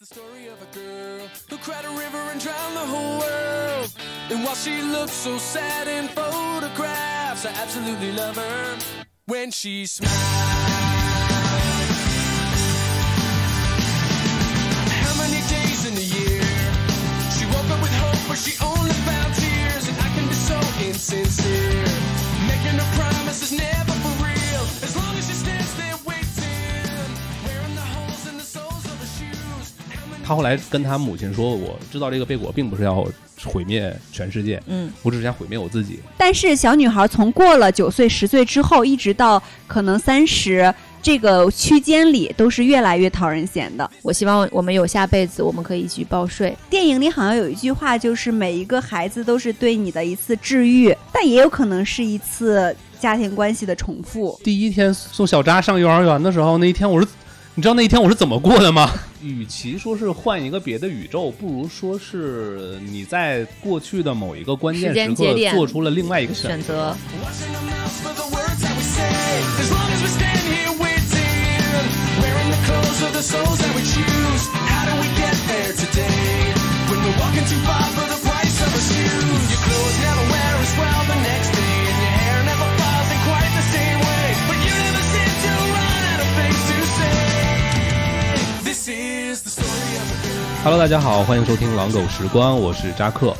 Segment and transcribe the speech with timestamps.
[0.00, 3.94] is the story of a girl who cried a river and drowned the whole world.
[4.30, 8.78] And while she looks so sad in photographs, I absolutely love her
[9.26, 10.55] when she smiles.
[30.26, 33.06] 他后来跟他母亲说：“我知道这个贝果并不是要
[33.44, 36.00] 毁灭全世界，嗯，我只是想毁灭我自己。
[36.18, 43.88] 但是小女孩从过了九岁、十岁之后，一直到可能三十这个区间里，都是越来越讨人嫌的。
[44.02, 46.56] 我希望我们有下辈子，我们可以一起报税。
[46.68, 54.36] 电影里好像有一句话，就是每一个孩子都是对你的一次治愈，但也有可能是一次家庭关系的重复。
[54.42, 57.06] 第一天送小扎上幼儿园的时候，那一天我是，
[57.58, 58.90] 你知道那一天我是怎么过的吗？
[59.22, 66.94] 与其说是换一个别的宇宙，不如说是你在过去的某一个关键时刻做出了另外一个选选择。
[90.66, 93.32] Hello，大家好，欢迎收听《狼狗时光》，我是扎克。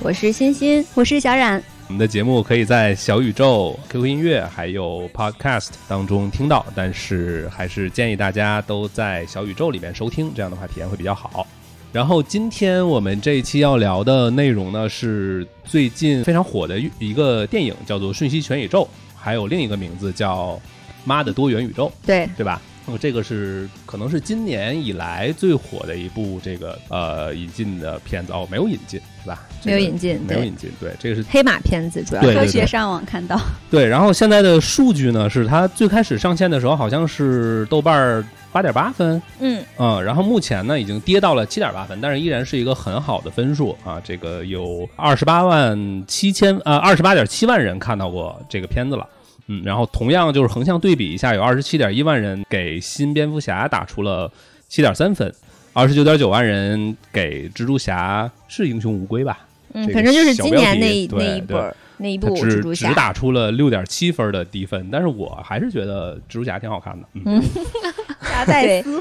[0.00, 11.46] 我是欣欣，我是小冉，我们的节目可以在小宇宙、QQ 音乐还有 Podcast 当中听到，但是还是建议大家都在小宇宙里面收听，这样的话体验会比较好。
[11.92, 18.82] 然后今天我们这一期要聊的内容呢，是最近非常火的一个电影，叫做《瞬息全宇宙》，
[19.14, 20.54] 还有另一个名字叫
[21.04, 21.86] 《妈的多元宇宙》。
[22.04, 22.60] 对，对吧？
[22.84, 29.46] 那么这个是可能是今年以来最火的一部这个呃引进的片子哦，没有引进是吧？
[29.60, 33.40] 这个没有引进没有引进，对，这个是黑马片子主要科学上网看到，
[33.70, 33.86] 对。
[33.86, 44.00] 然后现在的数据呢，是它最开始上线的时候好像是豆瓣八点八分，嗯，嗯，然后目前呢已经跌到了七点八分，但是依然是一个很好的分数啊。
[44.02, 49.08] 这个有二十八万七千呃二十八点七万人看到过这个片子了。
[49.52, 54.30] 嗯，然后同样就是横向对比一下，有二十七点一万人给新蝙蝠侠打出了
[54.68, 55.32] 七点三分，
[55.72, 59.40] 二十九点九万人给蜘蛛侠是英雄无归吧？
[59.74, 67.42] 嗯，反正就是今年那那一本儿那一部只只蜘蛛侠只，打出了六点七分的低分，但是我还是觉得蜘蛛侠挺好看的，嗯。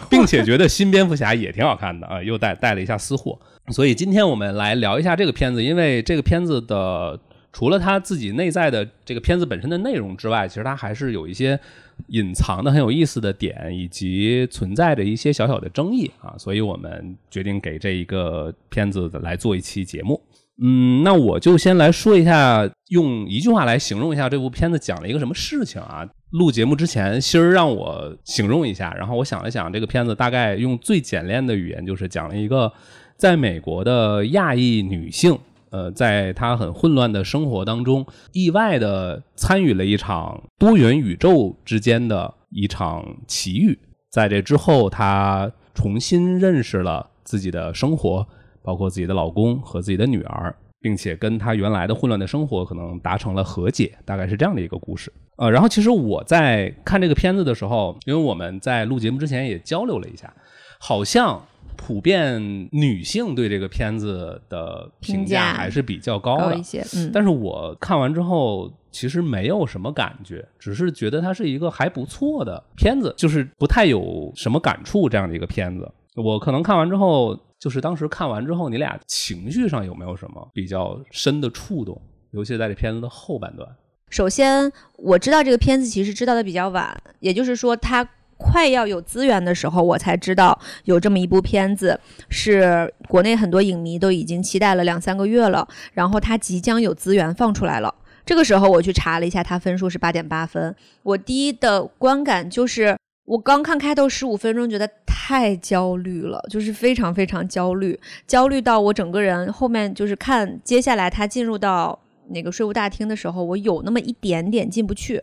[0.10, 3.38] 并且觉得新蝙蝠侠也挺好看的啊，又带带了一下私货。
[3.70, 7.18] 所以今天我们来聊一下这个片子，因为这个片子的
[7.54, 11.60] 除了它自己内在的这个片子本身的内容之外，其实它还是有一些
[12.08, 20.22] 隐藏的很有意思的点，以及存在着一些小小的争议啊，所以我们决定给这一个片子来做一期节目。
[20.64, 26.08] 嗯，那我就先来说一下，用一句话来形容一下这部片子讲了一个什么事情啊。
[26.32, 32.72] 录节目之前，心儿让我形容一下，然后我想了想，这个片子大概用最简练的语言，就是讲了一个
[33.18, 35.38] 在美国的亚裔女性，
[35.72, 43.80] 呃，在他很混乱的生活当中，意外的参与了一场多元宇宙之间的一场奇遇。
[44.10, 48.28] 在这之后，他重新认识了自己的生活，
[48.62, 55.12] 包括自己的老公和自己的女儿，并且跟他原来的混乱的生活可能达成了和解，大概是这样的一个故事。
[55.38, 60.32] 呃，然后其实我在看这个片子的时候，因为我们在录节目之前也交流了一下，
[60.78, 61.42] 好像
[61.76, 66.64] 普遍女性对这个片子的评评价还是比较高的高一。
[66.64, 75.90] 些，嗯，但是我看完之后，其实没有什么感觉，只是觉得它是一个还不错的片子，就是不太有什么感触这样的一个片子。
[76.16, 82.00] 我可能看完之后，就是当时看完之后，你俩情绪上有没有什么比较深的触动？
[82.32, 83.68] 尤其是在这片子的后半段。
[84.10, 88.06] 首先，我知道这个片子其实知道的比较晚，也就是说，它
[88.42, 97.94] 快要有资源的时候，我才知道有这么一部片子，是国内很多影迷都已经期待了两三个月了，然后它即将有资源放出来了。
[98.26, 100.76] 这个时候我去查了一下，它分数是八点八分。
[101.04, 111.98] 我第一的观感就是，我刚看开头十五分钟，觉得太焦虑了，就是非常非常焦虑，焦虑到我整个人后面就是看接下来他进入到
[112.30, 115.22] 那个税务大厅的时候，我有那么一点点进不去，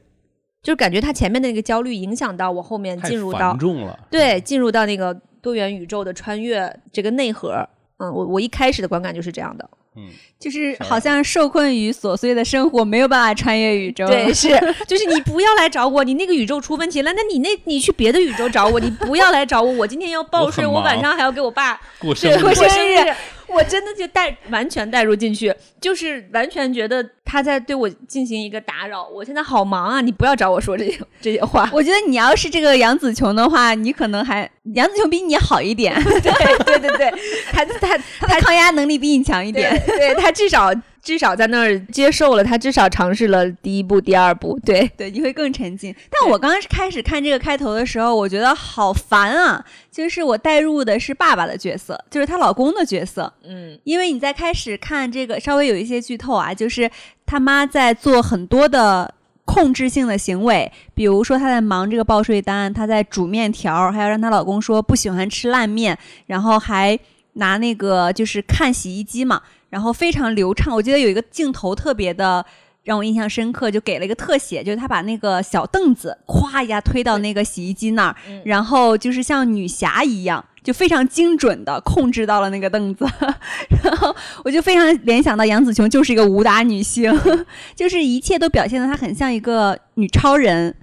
[0.63, 7.69] 就是感觉他前面的那个焦虑影响到我后面进入到繁重了，对进入到那个多元宇宙的穿越这个内核。
[8.01, 9.69] 嗯，我我一开始的观感就是这样的。
[9.97, 10.07] 嗯，
[10.39, 14.07] 就是好像受困于琐碎的生活，没有办法穿越宇宙。
[14.07, 14.51] 对，是，
[14.87, 23.15] 就是你不要来找我，你那个宇宙出问题了，那你那你去别的宇宙找我，你不要来找我，我今天要报税，我我晚上还要给我爸过生日过生日，
[23.49, 29.06] 我真的就带完全带入进去，就是完全觉得他在对我进行一个打扰。
[29.09, 31.69] 我现在好忙啊，你不要找我说这些这些话。
[31.73, 37.12] 我觉得你要是这个杨紫琼的话，你可能还杨紫琼比你好一点， 对对对对，
[37.50, 39.71] 他他她的抗压能力比你强一点。
[39.87, 40.71] 对对，他至少
[41.09, 44.61] 至少在那儿接受了，他至少尝试了第一步、第二步。
[44.63, 45.95] 对，对，你会更沉浸。
[46.11, 49.65] 但我刚开始看这个开头的时候，我觉得好烦啊！
[49.91, 53.33] 就是我带入的是爸爸的角色，就是她老公的角色。
[53.43, 56.91] 嗯因为你在开始看这个，稍微有一些剧透啊，就是
[57.25, 59.15] 他妈在做很多的
[59.47, 65.97] 控制性的行为，比如说她在忙这个报税单，她在煮面条，还要让她老公说不喜欢吃烂面，
[66.27, 66.99] 然后还
[67.38, 70.73] 拿那个就是看洗衣机嘛，然后非常流畅。
[70.75, 72.44] 我记得有一个镜头特别的。
[72.85, 83.05] 让我印象深刻，就给了一个特写，就是他把那个小凳子咵一下推到那个洗衣机那儿，嗯然后就是像女侠一样，就非常精准的控制到了那个凳子，
[83.85, 87.12] 然后我就非常联想到杨紫琼就是一个武打女星，
[87.76, 90.75] 就是一切都表现的她很像一个女超人。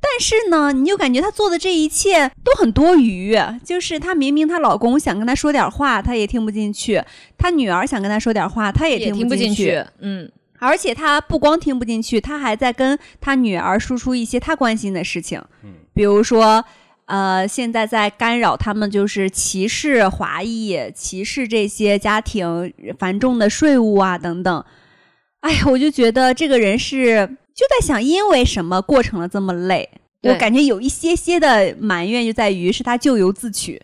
[0.00, 7.02] 但是呢，你就感觉她做的这一切都很多余，就是她明明她老公想跟她说点话，她也听不进去；
[7.36, 9.84] 她女儿想跟她说点话，她也也听进不进去。
[9.98, 16.64] 嗯，而且她不光听不进去，她还在跟她女儿输出一些她关心的事情，嗯比如说，
[17.06, 24.64] 呃，现在在干扰他们，就是歧视华裔、歧视这些家庭繁重的税务啊等等。
[25.40, 29.90] 哎呀，我就觉得这个人是就在想，因为什么过成了这么累？
[30.22, 33.82] 我感觉有一些些的埋怨，就在于是她咎由自取，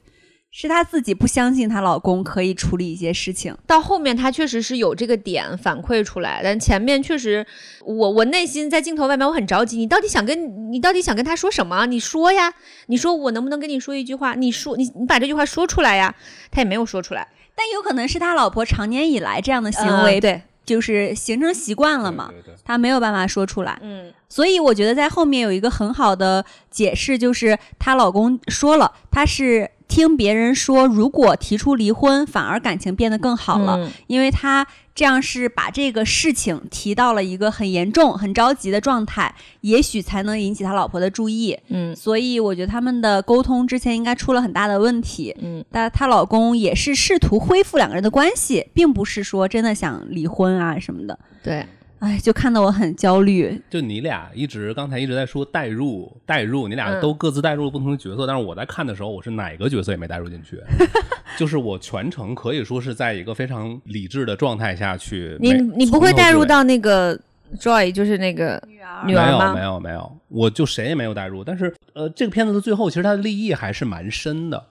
[0.52, 3.52] 是她自己不相信她老公可以处理一些事情。
[3.66, 7.44] 到后面他确实是有这个点反馈出来，但前面确实，
[7.84, 11.86] 我我内心在镜头外面我很着急，你到底想跟你到底想跟他说什么？
[11.86, 12.54] 你说呀，
[12.86, 14.36] 你说我能不能跟你说一句话？
[14.36, 16.14] 你说你你把这句话说出来呀，
[16.52, 17.26] 他也没有说出来，
[17.56, 23.78] 但有可能是他老婆长年以来这样的行为，呃对，就是形成习惯了嘛，对对对他没有办法说出来。
[23.82, 41.56] 嗯所以我觉得在后面有一个很好的解释，就是她老公说了，他是听别人说，如果提出离婚，反而感情变得更好了，嗯因为他这样是把这个事情提到了一个很严重、很着急的状态，也许才能引起他老婆的注意。
[41.68, 45.32] 嗯所以我觉得他们的沟通之前应该出了很大的问题。
[45.40, 51.16] 嗯，但她老公也是试图恢复两个人的关系，并不是说真的想离婚啊什么的。
[51.40, 51.64] 对，
[52.04, 53.58] 哎，就看得我很焦虑。
[53.70, 60.60] 就你俩一直刚才一直在说代入代入，你俩嗯都各自代入了不同的角色，但是我在看的时候，我是哪个角色也没代入进去，
[61.38, 65.36] 就是我全程可以说是在一个非常理智的状态下去。
[65.40, 67.18] 你你不会从头至尾带入到那个
[67.58, 71.42] Joy，就是那个女儿女儿吗没有没有没有，我就谁也没有代入。
[71.42, 74.66] 但是呃，这个片子的最后，其实它的立意还是蛮深的。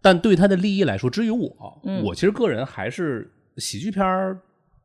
[0.00, 4.38] 但对它的立意来说，至于我，嗯我其实个人还是喜剧片儿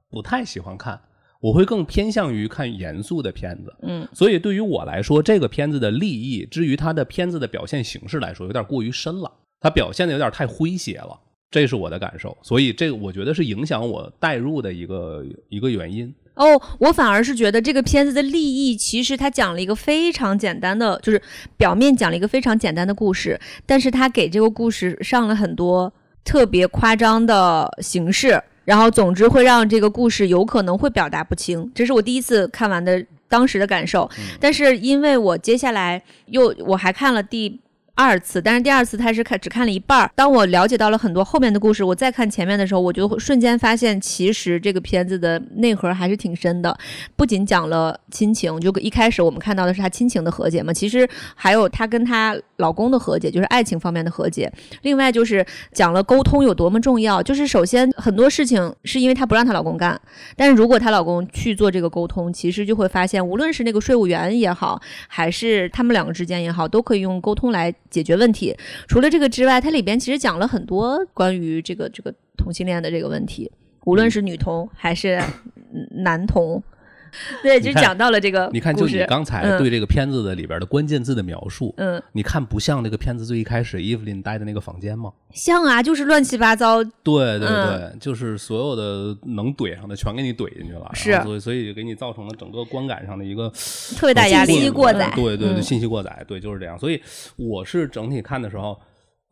[0.10, 1.00] 不太喜欢看，
[1.44, 3.76] 我会更偏向于看严肃的片子。
[3.82, 9.30] 嗯，所以对于我来说，这个片子的立意，至于它的片子的表现形式来说，有点过于深了，
[9.60, 11.20] 它表现的有点太诙谐了。
[11.52, 16.12] 这是我的感受，所以这个我觉得是影响我代入的一个一个原因。
[16.36, 21.22] 哦，我反而是觉得这个片子的立意，其实它讲了一个非常简单的，就是
[21.58, 25.94] 表面讲了一个非常简单的故事，但是它给这个故事上了很多
[26.24, 31.72] 特别夸张的形式，然后总之会让这个故事有可能会表达不清。
[31.76, 37.60] 这是我第一次看完的当时的感受，但是因为我接下来又我还看了第。
[37.96, 40.10] 二次，但是第二次他是看只看了一半儿。
[40.16, 46.76] 当我了解到了很多后面的故事，我再看前面的时候，我就会瞬间发现，其实这个片子的内核还是挺深的。
[47.16, 54.52] 不仅讲了亲情，就一开始我们看到的是她亲情的和解嘛，其实还有她跟她老公的和解，就是爱情方面的和解。
[54.82, 60.02] 另外就是讲了沟通有多么重要，就是首先很多事情是因为她不让她老公干，
[60.36, 68.54] 但是如果她老公去做这个沟通，其实就会发现，无论是那个税务员也好，还是他们两个之间也好，都可以用沟通来解决问题。
[68.88, 73.52] 除了这个之外，它里边其实讲了很多关于这个这个同性恋的这个问题，
[73.86, 75.22] 无论是女同还是
[75.74, 76.62] 嗯男同。
[77.44, 85.12] 对，就讲到了这个你看，就你刚才嗯对这个片子的里边的关键字的描述，嗯，你看不像那个片子最一开始伊芙琳待的那个房间吗？
[85.32, 93.52] 像啊，就是乱七八糟，对对嗯对，就是所有的能怼上的全给你怼进去了，是所以所以给你造成了整个观感上的一个
[93.96, 94.54] 特别大压力。
[94.54, 96.78] 信息过载对对对，嗯信息过载，对，就是这样。
[96.78, 97.02] 所以
[97.36, 98.80] 我是整体看的时候，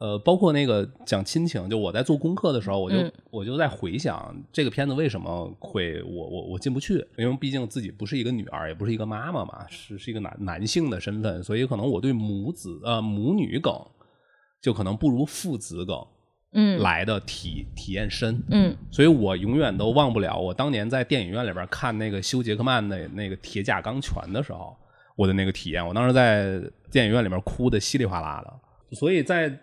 [0.02, 13.72] 呃，包括那个讲亲情，就我在做功课的时候，我就、嗯我就在回想这个片子为什么会我我我进不去，因为毕竟自己不是一个女儿，也不是一个妈妈嘛，是是一个男男性的身份，所以可能我对母子呃母女梗
[14.60, 15.96] 就可能不如父子梗
[16.54, 18.42] 嗯来的体体验深。
[18.50, 24.76] 嗯所以我永远都忘不了我当年在电影院里边看那个休·杰克曼的那个《铁甲钢拳》的时候，
[25.16, 25.88] 我的那个体验。
[25.88, 26.60] 我当时在
[26.92, 28.96] 电影院里面哭的稀里哗啦的。
[28.96, 29.56] 所以在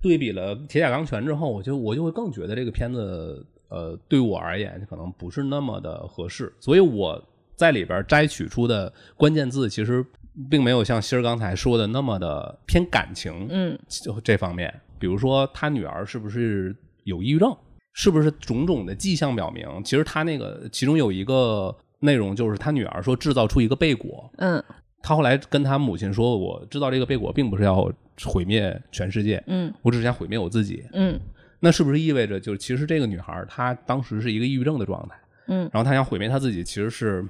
[0.00, 6.52] 对比了《铁甲钢拳》之后，我就我就会更觉得这个片子，呃，对我而言可能不是那么的合适。
[6.60, 7.22] 所以我
[7.54, 10.04] 在里边摘取出的关键字，其实
[10.50, 17.56] 并没有像希儿刚才说的那么的偏感情，嗯就这方面，比如说他女儿是不是有抑郁症，
[17.94, 24.62] 是不是种种的迹象表明，其实他那个其中有一个内容就是他女儿说制造出一个贝果，嗯
[25.06, 27.88] 他后来跟他母亲说，我知道这个贝果并不是要
[28.24, 30.84] 毁灭全世界，嗯我只是想毁灭我自己。
[30.94, 31.16] 嗯
[31.60, 35.14] 那是不是意味着，就是其实这个女孩她当时是一个抑郁症的状态，
[35.46, 37.24] 嗯然后她想毁灭她自己，其实是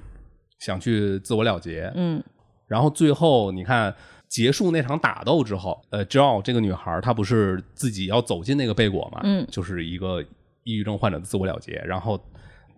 [0.57, 2.23] 想去自我了结，嗯
[2.67, 3.93] 然后最后你看
[4.27, 10.19] 结束那场打斗之后，呃 j o 这个女孩她不是自己要走进那个贝果嘛，嗯就是一个
[10.63, 12.19] 抑郁症患者的自我了结，然后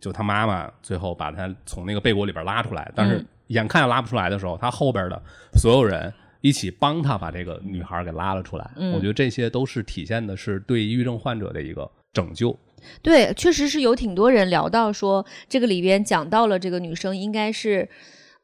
[0.01, 5.21] 就她妈妈最后把她从那个贝果里边拉出来，但是嗯眼看要拉不出来的时候，他后边的
[5.53, 6.11] 所有人。
[6.41, 12.57] 一起帮他把这个女孩给拉了出来，嗯我觉得这些都是体现的是对抑郁症患者的一个拯救。
[13.01, 17.89] 对，确实是有挺多人聊到说，这个里边讲到了这个女生应该是，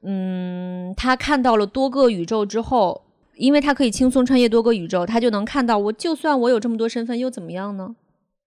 [0.01, 7.95] 嗯，她看到了多个宇宙之后，因为她可以轻松穿越多个宇宙，她就能看到我就算我有这么多身份又怎么样呢？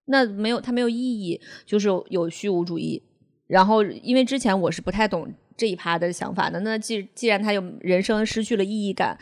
[0.04, 3.02] 那没有，它没有意义，就是有虚无主义。
[3.46, 9.18] 然后，因为之前我是不太懂这一趴的想法的，那既既然他有人生失去了意义感，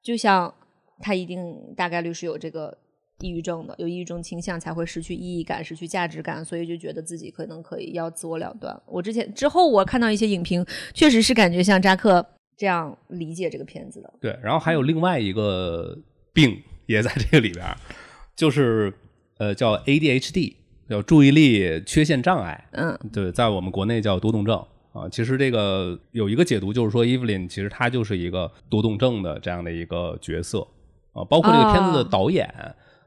[0.00, 0.54] 就像
[1.00, 2.78] 他一定大概率是有这个
[3.18, 8.80] 抑郁症的，有抑郁症倾向才会失去意义感、失去价值感，所以就觉得自己可能可以要自我了断。
[8.86, 12.24] 我之前之后我看到一些影评，确实是感觉像扎克
[12.56, 14.14] 这样理解这个片子的。
[14.20, 15.98] 对，然后还有另外一个
[16.32, 17.66] 病也在这个里边，
[18.36, 18.94] 就是
[19.38, 20.54] 呃叫 ADHD，
[20.88, 22.68] 叫注意力缺陷障碍。
[22.70, 25.08] 嗯对，在我们国内叫多动症啊。
[25.08, 30.66] 其实这个有一个解读，就是说伊芙琳其实她就是一个多动症的这样的一个角色
[31.12, 31.24] 啊。
[31.24, 32.48] 包括这个片子的哦导演，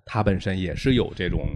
[0.06, 1.48] 他本身也是有这种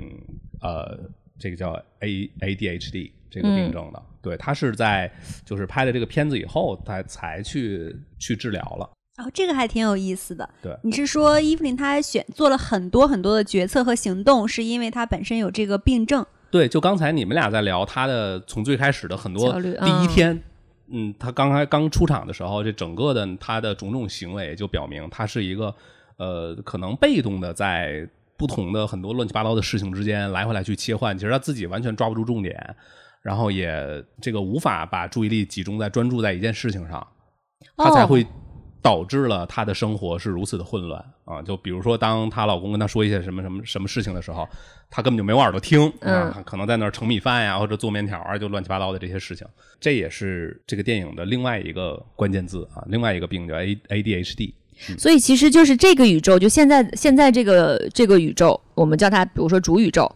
[0.62, 0.98] 呃，
[1.38, 4.04] 这个叫 A ADHD 这个病症的。
[4.22, 5.10] 对他是在
[5.46, 8.90] 就是拍了这个片子以后，他才去去治疗了。
[9.18, 10.50] 哦，这个还挺有意思的。
[10.62, 16.26] 对你是说伊芙琳她选做了很多很多的决策和行动，是因为她本身有这个病症？
[16.52, 20.08] 对，就刚才你们俩在聊他的从最开始的很多第一嗯。
[20.08, 20.44] 天，
[20.92, 25.74] 嗯，他刚开刚出场的时候，这整个的他的种种行为就表明他是一个
[26.18, 32.76] 呃，可能被动的在不同的很多乱七八糟的事情之间来回来去切换，其实他自己完全抓不住重点，
[33.22, 37.06] 然后也这个无法把注意力集中在专注在一件事情上，
[37.78, 38.26] 他才哦会
[38.82, 41.42] 导致了她的生活是如此的混乱啊！
[41.42, 44.48] 就比如说，当她老公跟她说一些什么什么什么事情的时候，
[44.90, 49.46] 她根本就没有耳朵听啊，可能在那儿盛米饭呀，或者做面条啊，就乱七八糟的这些事情。
[49.80, 54.54] 这也是这个电影的另外一个关键字啊，另外一个病叫 A ADHD。
[54.98, 60.10] 所以其实就是这个宇宙，就现在现在这个这个宇宙，我们叫它，比如说主宇宙。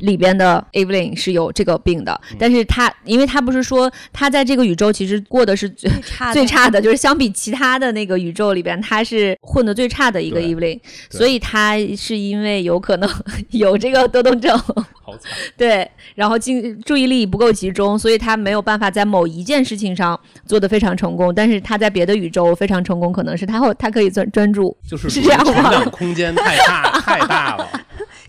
[0.00, 6.34] 里边的 Evelyn 是有这个病的，但是他因为他不是说他在这个宇宙其实过的是最最差的。
[6.34, 10.54] 最差的，就是相比其他的那个宇宙里边，他是混的最差的一个对。
[10.54, 13.08] Evelyn，所以他是因为有可能
[13.50, 25.84] 有这个多动症，好惨， 对，然后精注意力不够集中，所以他没有办法在某一件事情上做得非常成功，但是他在别的宇宙非常成功，可能是他会他可以专专注，就是是这样吗？
[25.86, 27.68] 空间太大 太大了。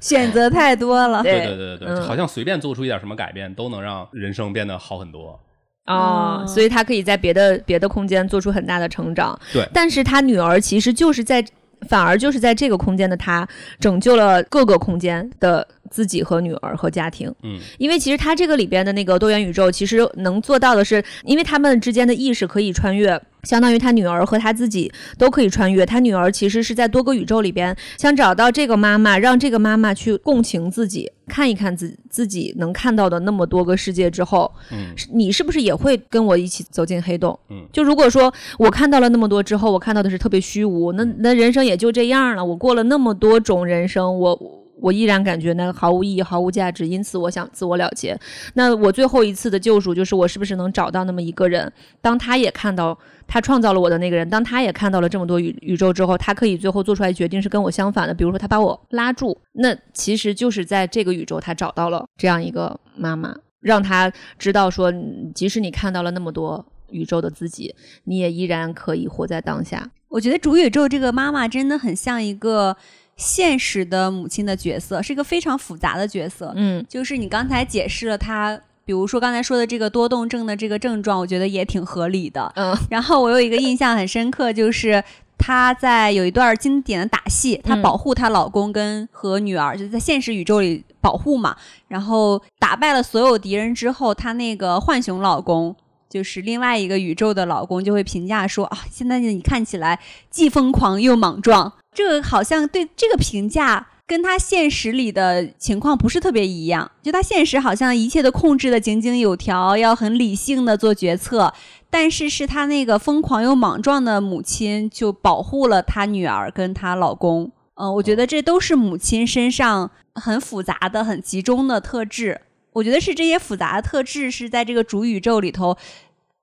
[0.01, 1.23] 选择太多了。
[1.23, 5.39] 对对对对对对，嗯好像随便做出一点什么改变，都能让人生变得好很多。
[5.85, 9.39] 哦，哦所以他可以在别的别的空间做出很大的成长。
[9.53, 11.43] 对但是他女儿其实就是在，
[11.87, 13.47] 反而就是在这个空间的他，
[13.79, 17.33] 拯救了各个空间的自己和女儿和家庭。
[17.43, 23.21] 嗯，因为其实他这个里边的那个多元宇宙，其实能做到的是，因为他们之间的意识可以穿越。
[23.43, 37.37] 相当于他女儿和他自己都可以穿越，他女儿其实是在多个宇宙里边想找到这个妈妈，让这个妈妈去共情自己，看一看自自己能看到的那么多个世界之后，嗯你是不是也会跟我一起走进黑洞？
[37.49, 42.43] 嗯就如果说我看到了那么多之后，我看到的是特别虚无，那那人生也就这样了。
[42.43, 48.19] 我过了那么多种人生，我我依然感觉那毫无意义、毫无价值，因此我想自我了结。
[48.55, 51.71] 那我最后一次的救赎就是我是不是能找到那么一个人，
[52.01, 52.97] 当他也看到
[53.27, 64.91] 他创造了我的那个人，当他也看到了这么多宇宇宙之后，他可以最后做出来决定是跟我相反的，比如说他把我拉住，那其实就是在这个宇宙他找到了这样一个妈妈，让他知道说，
[65.35, 69.91] 即使你看到了那么多宇宙的自己，你也依然可以活在当下。
[70.09, 72.75] 我觉得主宇宙这个妈妈真的很像一个
[73.21, 76.51] 现实的母亲的角色，是一个非常复杂的角色。
[76.55, 82.51] 嗯就是你刚才解释了她，比如说刚才说的这个多动症的这个症状，我觉得也挺合理的。
[82.55, 85.03] 嗯然后我有一个印象很深刻，就是
[85.37, 91.55] 她在有一段经典的打戏，她嗯保护她老公跟和女儿，就是在现实宇宙里保护嘛。
[91.87, 95.75] 然后打败了所有敌人之后，她那个浣熊老公。
[96.09, 99.97] 就是另外一个宇宙的老公就会评价说啊，现在你看起来
[100.29, 106.89] 既疯狂又莽撞，这个好像对这个评价跟他现实里的情况不是特别一样。
[107.01, 111.53] 就他现实好像一切都控制的井井有条，要很理性的做决策，
[111.89, 117.51] 但是是他那个疯狂又莽撞的母亲就保护了他女儿跟她老公。
[117.75, 122.41] 嗯、我觉得这都是母亲身上很复杂的、很集中的特质。
[122.73, 125.75] 我觉得是这些复杂的特质是在这个主宇宙里头，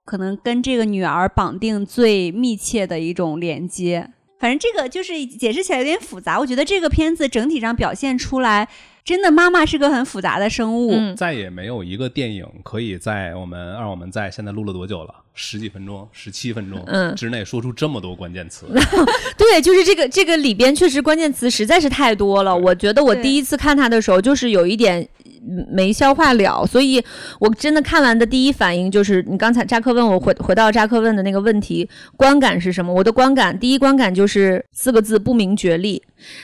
[0.04, 4.10] 可能跟这个女儿绑定最密切的一种连接。
[4.38, 6.38] 反正这个就是解释起来有点复杂。
[6.38, 8.68] 我觉得这个片子整体上表现出来，
[9.04, 10.92] 真的妈妈是个很复杂的生物。
[10.92, 15.14] 嗯，再也没有一个电影可以在我们让我们在现在录了多久了？
[15.34, 18.66] 十几分钟、十七分钟嗯之内说出这么多关键词。
[19.38, 22.56] 对，就是这个这个里边确实关键词实在是太多了。
[22.56, 25.27] 我觉得我第一次看它的时候，就是有一点嗯
[25.70, 27.02] 没消化了，所以
[27.38, 32.92] 我真的看完的第一反应就是，你刚才扎克问我回回到扎克问的那个问题，观感是什么？
[32.92, 36.02] 我的观感，第一观感就是四个字：不明觉厉。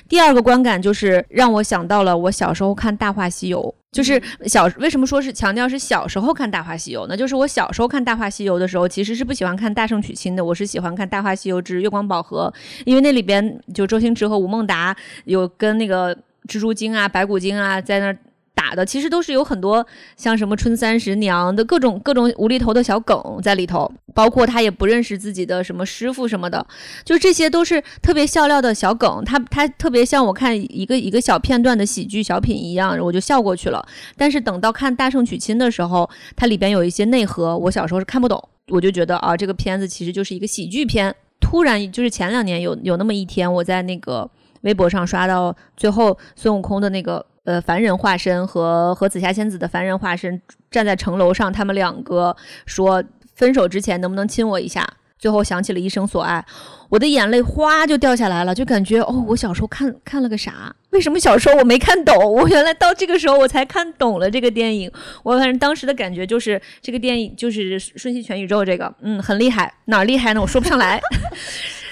[0.08, 3.60] 第二个观感就是让我想到了我小时候看《大话西游》，
[3.96, 7.16] 就是小为什么说是强调是小时候看《大话西游》呢？
[7.16, 12.52] 就是我小时候看《大话西游》的时候，其实是不喜欢看《大圣娶亲》的，我是喜欢看《大话西游之月光宝盒》，
[12.84, 16.14] 因为那里边就周星驰和吴孟达有跟那个
[16.46, 18.16] 蜘蛛精啊、白骨精啊在那儿。
[18.64, 26.66] 打的其实都是有很多像什么春三十娘的各种各种无厘头的小梗在里头，包括他也不认识自己的什么师傅什么的，
[27.04, 33.86] 就这些都是特别笑料的小梗，他他特别像我看一个一个小片段的喜剧小品一样，我就笑过去了。
[34.16, 41.14] 但是等到看《大圣娶亲》的时候，它里边有一些内核，我小时候是看不懂，我就觉得啊，这个片子其实就是一个喜剧片。
[41.40, 44.28] 突然就是前两年有有那么一天，我在那个
[44.62, 52.34] 微博上刷到最后孙悟空的那个呃凡人化身和和紫霞仙子的凡人化身站在城楼上，他们两个
[52.66, 53.02] 说
[53.34, 54.86] 分手之前能不能亲我一下？
[55.16, 56.44] 最后想起了一生所爱，
[56.90, 60.74] 我的眼泪哗就掉下来了，就感觉哦，我小时候看看了个啥？
[60.90, 62.14] 为什么小时候我没看懂？
[62.30, 64.90] 我原来到这个时候我才看懂了这个电影。
[65.22, 70.42] 我反正当时的感觉就是这个电影就是《瞬息全宇宙》这个，嗯，很厉害，哪儿厉害呢？
[70.42, 71.00] 我说不上来。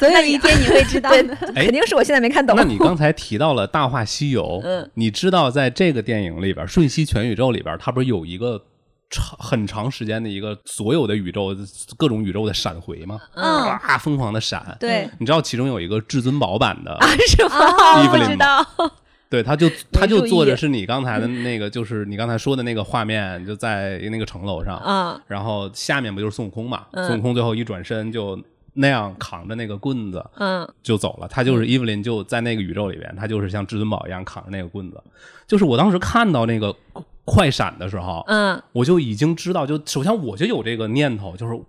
[0.03, 2.57] 总有一天你会知道对的。，哎肯定是我现在没看懂。
[2.57, 8.61] 那你刚才提到了《大话西游》，嗯，你知道在这个电影里边，《瞬息全宇宙》里边，它不是有一个
[9.09, 11.55] 长很长时间的一个所有的宇宙
[11.97, 13.21] 各种宇宙的闪回吗？
[13.35, 14.77] 嗯，啊，疯狂的闪。
[14.81, 17.51] 对，你知道其中有一个至尊宝版的，是吗？
[17.55, 18.67] 哦我知道。
[19.31, 26.85] 对，他就他就注意做的是你刚才的那个，就是你刚才说的那个画面，就在那个城楼上，啊，然后下面不就是孙悟空嘛？
[26.91, 28.39] 嗯孙悟空最后一转身就
[28.75, 31.29] 那样扛着那个棍子嗯就走了。
[31.29, 35.03] 他就是伊芙琳，就在那个宇宙里边，他就是像至尊宝一样扛着那个棍子。
[35.47, 36.75] 就是我当时看到那个
[37.25, 41.65] 快闪的时候，嗯我就已经知道，就首先我就有这个念头，就是我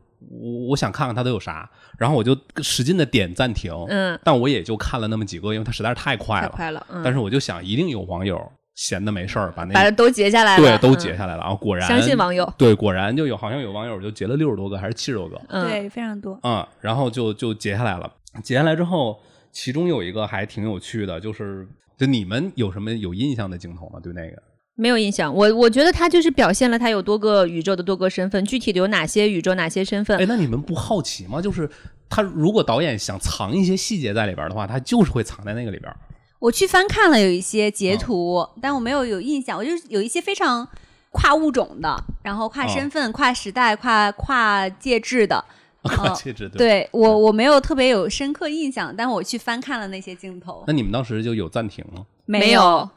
[0.70, 6.48] 我想看看他都有啥，然后我就使劲的点暂停，嗯，但我也就看了那么几个，因为他实在是太快了。
[6.48, 6.88] 太快了。
[6.90, 11.54] 嗯，但是我就想，一定有网友闲的没事儿把那把它都截下来了，对都嗯截下来了啊！
[11.54, 12.52] 果然相信网友。
[12.58, 16.38] 对，果然就有，好像有网友就截了六十多个还是七十多个嗯，对，非常多。
[16.42, 18.12] 啊、然后就就截下来了。
[18.44, 19.20] 截下来之后，
[19.52, 24.00] 其中有一个还挺有趣的，就是就你们有什么有印象的镜头吗？
[24.02, 24.42] 对那个？
[24.76, 25.32] 没有印象。
[25.32, 30.26] 我我觉得他就是表现了他有多个宇宙的多个身份，具体的有哪些宇宙、哪些身份哎，。
[30.28, 31.40] 那你们不好奇吗？
[31.40, 31.70] 就是
[32.10, 35.96] 他如果导演想藏一些细节在里边的话，他就是会藏在那个里边。
[36.44, 39.58] 我去翻看了有一些截图，哦但我没有有印象。
[39.58, 40.68] 我就是有一些非常
[41.10, 45.42] 跨物种的，然后跨身份、跨时代、跨跨介质的。
[45.84, 46.58] 哦戒指对。
[46.58, 52.06] 对我我没有特别有深刻印象，但我去翻看了那些镜头，那你们当时就有暂停吗？
[52.26, 52.90] 没有。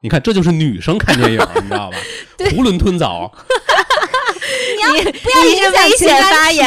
[0.00, 1.98] 你看，这就是女生看电影， 你知道吧？
[2.38, 3.30] 囫囵吞枣。
[4.92, 6.64] 你不要影响危险发言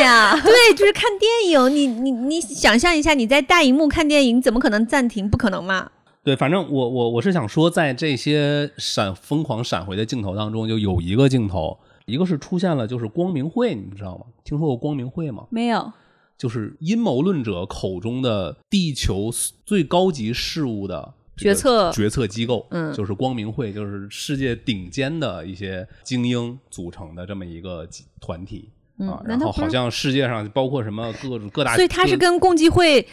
[0.00, 0.38] 呀！
[0.44, 5.28] 对，就是看电影，你你你想象一下，你在大荧幕看电影，怎么可能暂停？
[5.28, 5.90] 不可能嘛？
[6.22, 14.24] 对，反正我我我是想说，在这些闪疯狂闪回的镜头当中，就有一个镜头，一个是出现了就是光明会，你们知道吗？
[14.44, 15.44] 听说过光明会吗？
[15.50, 15.92] 没有，
[16.36, 19.30] 就是阴谋论者口中的地球
[19.64, 27.86] 最高级事物的这个决策决策机构，嗯就是光明会，就是世界顶尖的一些精英组成的这么一个
[28.20, 28.70] 团体。
[28.98, 33.06] 嗯啊，然后好像世界上包括什么各种各大，所以它是跟共济会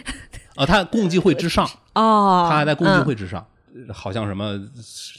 [0.55, 3.45] 啊，他共济会之上，哦，他还在共济嗯会之上，
[3.91, 4.57] 好像什么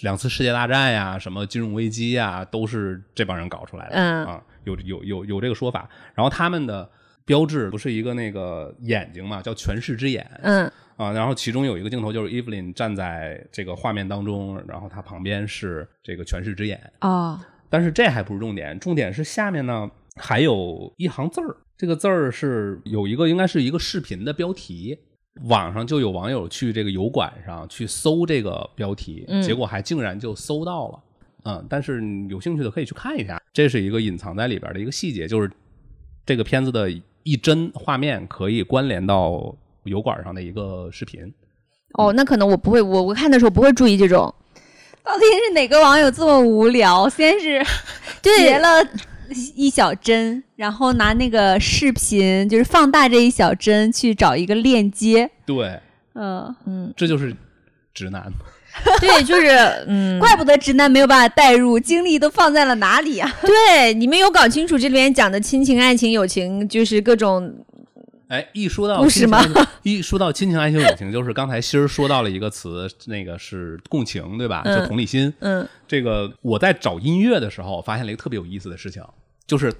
[0.01, 3.95] 两次世界大战呀，什么金融危机呀，都是这帮人搞出来的。
[3.95, 5.87] 嗯啊，有有有有这个说法。
[6.15, 6.89] 然后他们的
[7.25, 10.29] 标志不是一个那个眼睛嘛，叫全视之眼。
[10.43, 10.71] 嗯。
[10.97, 11.13] 啊。
[11.13, 16.81] 然后其中有一个镜头就是 Evelyn 站在这个画面当中，然后他旁边是这个全视之眼。
[17.01, 24.97] 哦，但是这还不是重点，重点是下面呢还有一行字儿，这个字儿是有一个应该是一个视频的标题，
[25.49, 29.43] 网上就有网友去这个油管上去搜这个标题，嗯。
[29.43, 31.03] 结果还竟然就搜到了，
[31.47, 35.51] 嗯，但是有兴趣的可以去看一下，这是一个隐藏在里边的一个细节，就是
[36.25, 36.89] 这个片子的
[37.25, 41.35] 一帧画面可以关联到油管上的一个视频，
[41.95, 44.33] 哦，那可能我不会，我我看的时候不会注意这种，
[45.03, 47.09] 到底是哪个网友这么无聊？
[47.09, 47.65] 先是
[48.23, 48.69] 截了
[49.57, 55.31] 一小帧，然后拿那个视频就是放大这一小帧去找一个链接。
[55.45, 55.81] 对，
[56.15, 57.35] 嗯，嗯，这就是
[57.93, 58.33] 直男。
[59.01, 59.49] 对，就是
[59.87, 63.31] 嗯，怪不得直男没有办法代入，精力都放在了哪里啊？
[63.43, 67.55] 对你没有搞清楚这里面讲的亲情、爱情、友情，就是各种
[68.29, 69.67] 哎，一说到故事吗亲情？
[69.83, 74.63] 一说到亲情、爱情、友情，就是刚才欣儿说到了一个词，那个是共情，对吧？
[74.65, 75.33] 嗯就同理心。
[75.41, 79.03] 嗯这个我在找音乐的时候，发现了一个特别有意思的事情，
[79.47, 79.73] 就是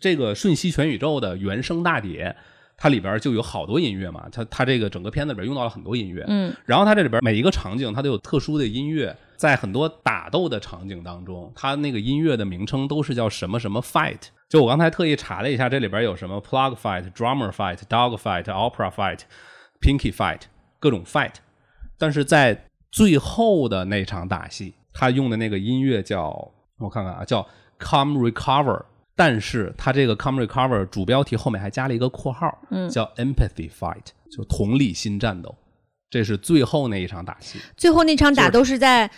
[0.00, 2.34] 这个《瞬息全宇宙》的原声大碟，
[2.82, 14.18] 它里边就有好多音乐嘛，它它这个整个片子里边用到了很多音乐，嗯然后它这里边每一个场景它都有特殊的音乐，在很多打斗的场景当中，它那个音乐的名称都是叫什么什么 fight。
[14.48, 19.20] 就我刚才特意查了一下，这里边有什么 plug fight、drummer fight、dog fight、opera fight、
[19.80, 20.40] pinky fight，
[20.80, 21.34] 各种 fight。
[21.96, 27.46] 但是在最后的那场打戏，他用的那个音乐叫我看看啊，叫
[27.78, 28.82] come recover。
[29.14, 35.54] 但是它这个 come recover 主标题后面还加了一个括号，嗯叫 empathy fight，就同理心战斗。
[36.10, 39.10] 这是最后那一场打戏，最后那场打就是都是在，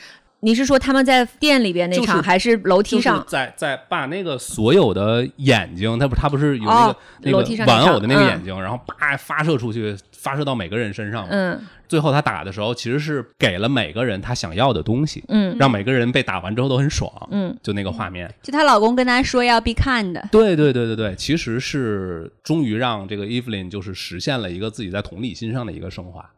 [0.44, 3.24] 你是说他们在店里边那就是场，还是楼梯就是上？
[3.26, 11.28] 在在把那个所有的眼睛，他不他不是有那个、那个玩偶的那个嗯眼睛，然后叭发射出去，发射到每个人身上嘛。
[11.30, 17.12] 嗯最后他打的时候，其实是给了每个人他想要的东西，嗯让每个人被打完之后都很爽。
[17.30, 26.28] 嗯，就那个画面，就她老公跟她说要 be kind，对对对对对，其实是终于让这个 Evelyn 就是实现了一个自己在同理心上的一个升华。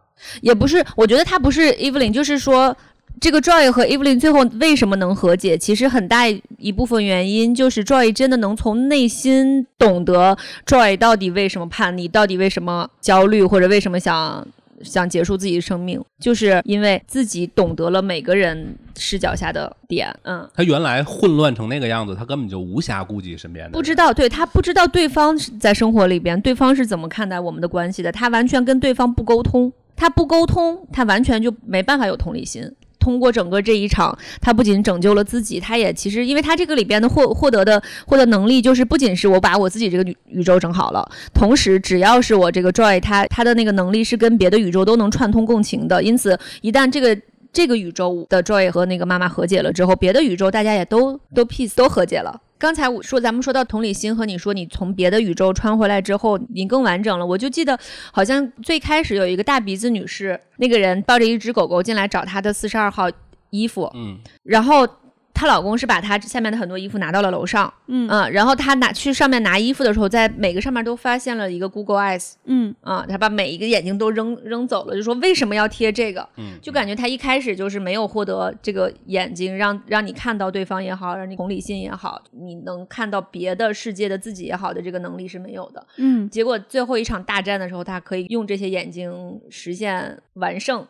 [0.42, 2.76] 也不是，我觉得他不是 Evelyn，就是说。
[3.20, 5.57] 这个 Joy 和 Evelyn 最后为什么能和解？
[5.57, 6.26] 其实很大
[6.59, 14.46] 一部分原因就是 Joy 真的能从内心懂得 Joy 到底为什么叛逆，到底为什么焦虑，或者为什么想
[14.83, 20.14] 想结束自己的生命，就是因为自己懂得了每个人视角下的点。
[20.24, 23.72] 嗯，他原来混乱成那个样子，他根本就无暇顾及身边的人。
[23.72, 32.70] 不知道，对他不知道对方是在生活里边，对方是怎么看待我们的关系的，他完全跟对方不沟通，他不沟通，他完全就没办法有同理心。
[33.06, 47.16] 通过整个这一场，他不仅拯救了自己，他也其实，因为他这个里边的获获得的获得能力，就是不仅是我把我自己这个宇宇宙整好了，同时只要是我这个 Joy，他他的那个能力是跟别的宇宙都能串通共情的，因此一旦这个
[47.52, 52.40] 这个宇宙的 Joy 和那个妈妈和解了之后，别的宇宙大家也都都 peace 都和解了。
[52.58, 57.26] 刚才我说咱们说到同理心和你说你从别的宇宙穿回来之后，你更完整了。
[57.26, 57.78] 我就记得
[58.12, 63.10] 好像最开始有一个大鼻子女士，那个人抱着一只狗狗进来找她的四十二号
[63.50, 64.88] 衣服，嗯，然后
[65.37, 76.27] 她老公是把她下面的很多衣服拿到了楼上，嗯嗯，然后她拿去上面拿衣服的时候，在每个上面都发现了一个 Google Eyes，嗯啊、他把每一个眼睛都扔扔走了，就说为什么要贴这个？
[76.38, 85.87] 嗯就感觉她一开始就是没有获得这个眼睛，让让你看到对方也好，让你同理心也好，你能看到别的世界的自己也好的这个能力是没有的。
[85.99, 90.87] 嗯结果最后一场大战的时候，她可以用这些眼睛实现完胜。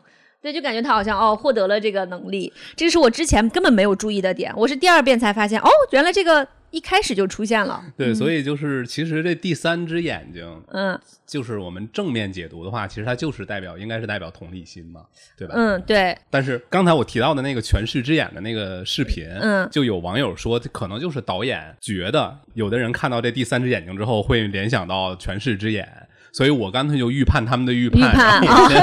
[0.47, 7.83] 对，就感觉他好像哦获得了这个能力，这个是我之前根本没有注意的点，我是第二遍才发现哦，原来这个一开始就出现了。
[7.97, 15.01] 对，所以就是其实这第三只眼睛，嗯就是我们正面解读的话，其实它就是代表应该是代表同理心嘛，
[15.37, 15.55] 对吧？
[15.57, 25.89] 嗯，对，但是刚才我提到的那个全视之眼的那个视频，嗯就有网友说，可能就是导演觉得有的人看到这第三只眼睛之后会联想到全视之眼，
[26.33, 28.81] 所以我干脆就预判他们的预判，预判然后先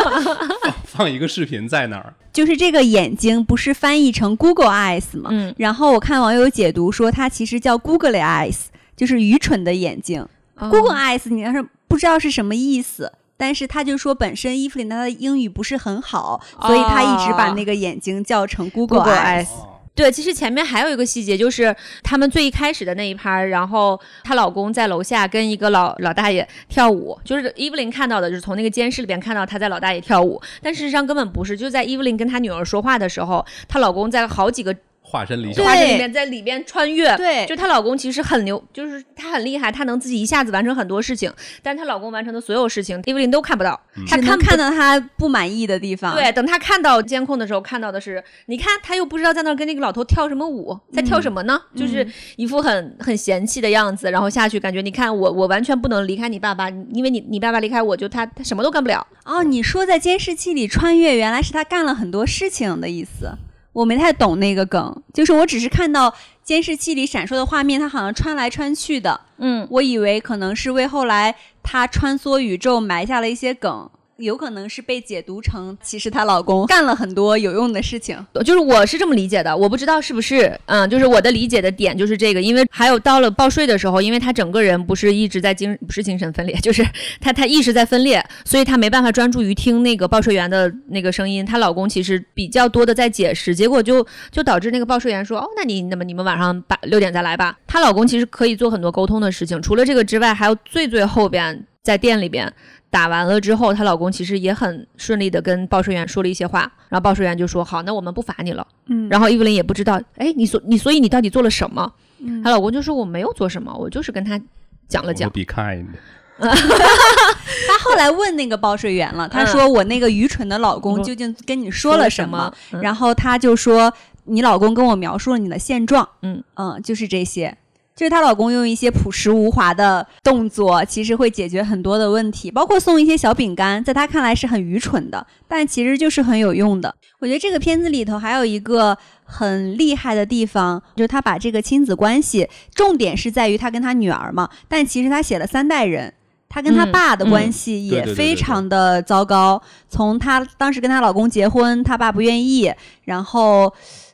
[0.93, 5.29] 放放一个视频在那儿，就是这个眼睛不是翻译成 Google Eyes 吗？
[5.34, 8.58] 嗯然后我看网友解读说，它其实叫 Google Eyes，
[8.95, 10.25] 就是愚蠢的眼睛。
[10.56, 19.47] Google Eyes，你要是不知道是什么意思，但是他就说本身伊芙琳她的英语不是很好，所以他一直把那个眼睛叫成 Google Google Eyes。
[19.95, 34.75] 对，其实前面还有一个细节，就是他们最一开始的那一拍，然后她老公在楼下跟一个老老大爷跳舞，就是伊芙琳看到的，就是从那个监视里边看到她在老大爷跳舞，但事实上根本不是，就在伊芙琳跟她女儿说话的时候，她老公在好几个
[35.13, 46.15] 化身里面在里边穿越，对就她老公其实很牛，就是她很厉害，她能自己一下子完成很多事情，但是她老公完成的所有事情，伊芙琳都看不到，她看不看到她不满意的地方。
[46.15, 51.62] 对，等她看到监控的时候，看到的是，你看她又不知道在那儿跟那个老头跳什么舞，在跳什么呢？
[51.76, 59.06] 就是一副很很嫌弃的样子，然后下去感觉，你看我我完全不能离开你爸爸，因为你你爸爸离开我就他他什么都干不了。
[59.26, 63.30] 哦，你说在监视器里穿越，原来是他干了很多事情的意思。
[63.73, 78.17] 我没太懂那个梗，就是我只是看到监视器里闪烁的画面，他好像穿来穿去的，嗯，我以为可能是为后来他穿梭宇宙埋下了一些梗，有可能是被解读成其实她老公干了很多有用的事情。
[78.45, 86.86] 就是我是这么理解的，我不知道是不是，嗯，就是我的理解的点就是这个，因为还有到了报税的时候，因为她整个人不是一直在精不是精神分裂， 就是
[87.19, 91.45] 她她意识在分裂，所以她没办法专注于听那个报税员的那个声音。
[91.45, 97.58] 她老公其实比较多的在解释，结果就就导致那个报税员说，哦，那你那么你们晚上八六点再来吧。
[97.65, 102.54] 她老公其实可以做很多沟通的事情，除了这个之外，还有最最后边在店里边。
[102.93, 111.91] 打完了之后，她老公其实也很顺利的跟报税员说了一些话，然后报税员就说：“好，那我们不罚你了。”嗯然后伊芙琳也不知道，哎，你所你所以你到底做了什么？
[112.19, 114.39] 嗯她老公就说我没有做什么，我就是跟他
[114.88, 115.27] 讲了讲。
[115.32, 115.88] ，Be kind，
[116.38, 122.53] 她后来问那个报税员了，她嗯说我那个愚蠢的老公嗯究竟跟你说了什么？
[122.73, 123.91] 嗯然后她就说
[124.25, 127.58] 你老公跟我描述了你的现状，嗯嗯，就是这些。
[127.95, 136.93] 就是她老公用一些朴实无华的动作，其实会解决很多的问题，包括送一些小饼干，在她看来是很愚蠢的，但其实就是很有用的。
[137.19, 146.13] 我觉得这个片子里头还有一个很厉害的地方，就是他把这个亲子关系，重点是在于他跟他女儿嘛，但其实他写了三代人。
[146.49, 152.71] 她跟他嗯爸的嗯关系也非常的糟糕，从她当时跟她老公结婚，她爸不愿意，
[153.06, 153.73] 然后，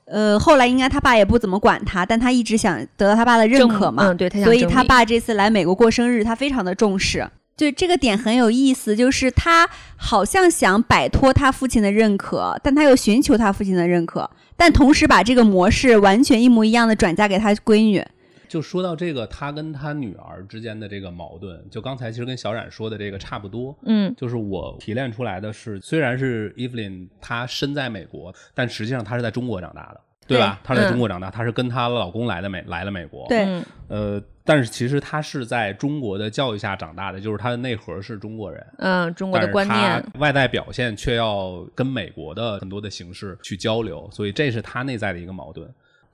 [0.10, 7.30] 呃，后来应该他爸也不怎么管他，但他一直想得到他爸的认可嘛，嗯，对，他所以他爸这次来美国过生日，他非常的重视。
[7.56, 18.02] 就这个点很有意思，就是他好像想摆脱他父亲的认可，但他又寻求他父亲的认可，但同时把这个模式完全一模一样的转嫁给他闺女。
[18.50, 23.78] 就说到这个，他跟他女儿之间的这个矛盾，就刚才其实跟小冉说的这个差不多。
[23.86, 30.60] 嗯就是我提炼出来的是，虽然是 Evelyn 她身在美国，但实际上她是在中国长大的，对吧？
[30.64, 33.28] 她是在中国长大，她是跟她老公来的美来了美国。
[33.30, 38.66] 对嗯呃，但是其实她是在中国的教育下长大的，就是她的内核是中国人。
[38.80, 45.70] 嗯，中国的观念，外在表现却要跟美国的很多的形式去交流，所以这是她内在的一个矛盾。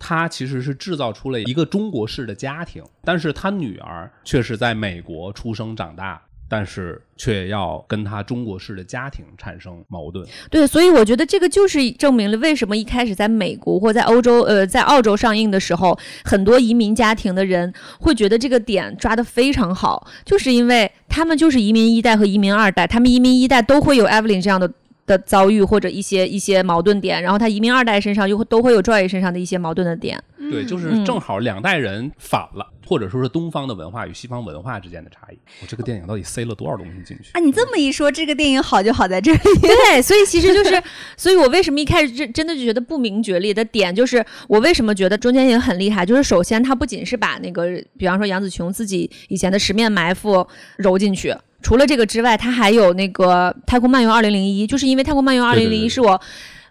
[0.07, 10.23] 他其实是制造出了一个中国式的家庭，但是他女儿却是在美国出生长大，但是却要跟他中国式的家庭产生矛盾。
[10.51, 24.71] 对，所以我觉得这个就是证明了为什么一开始在美国或在欧洲，呃，在澳洲上映的时候，很多移民家庭的人会觉得这个点抓得非常好，就是因为他们就是移民一代和移民二代，他们移民一代都会有 Evelyn 这样的。
[25.05, 30.21] 的遭遇或者一些一些矛盾点，然后他移民二代身上又会都会有 Joy 身上的一些矛盾的点。
[30.51, 35.37] 对，就是嗯正好两代人反了，或者说是东方的文化与西方文化之间的差异。
[35.61, 37.31] 我这个电影到底塞了多少东西进去？
[37.33, 39.39] 啊，你这么一说，这个电影好就好在这里。
[39.61, 40.81] 对，所以其实就是，
[41.17, 47.65] 所以我为什么一开始真真的就觉得不明觉厉的点，就是我为什么觉得中间也很厉害，就是首先他不仅是把那个，
[47.97, 50.33] 比方说杨紫琼自己以前的《十面埋伏》
[50.77, 51.35] 揉进去。
[51.65, 56.21] 除了这个之外，它还有那个《太空漫游二零零一》，就是因为《太空漫游二零零一》是我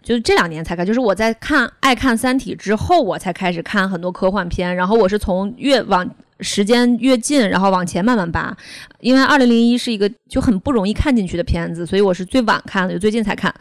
[0.01, 8.55] 就是这两年才看，就是我在看爱看《三体》之后，我才开始看很多科幻片，然后我是从越往时间越近，然后往前慢慢扒，
[9.01, 13.53] 因为二零零一是一个就很不容易看进去的片子，所以我是最晚看的，就最近才看。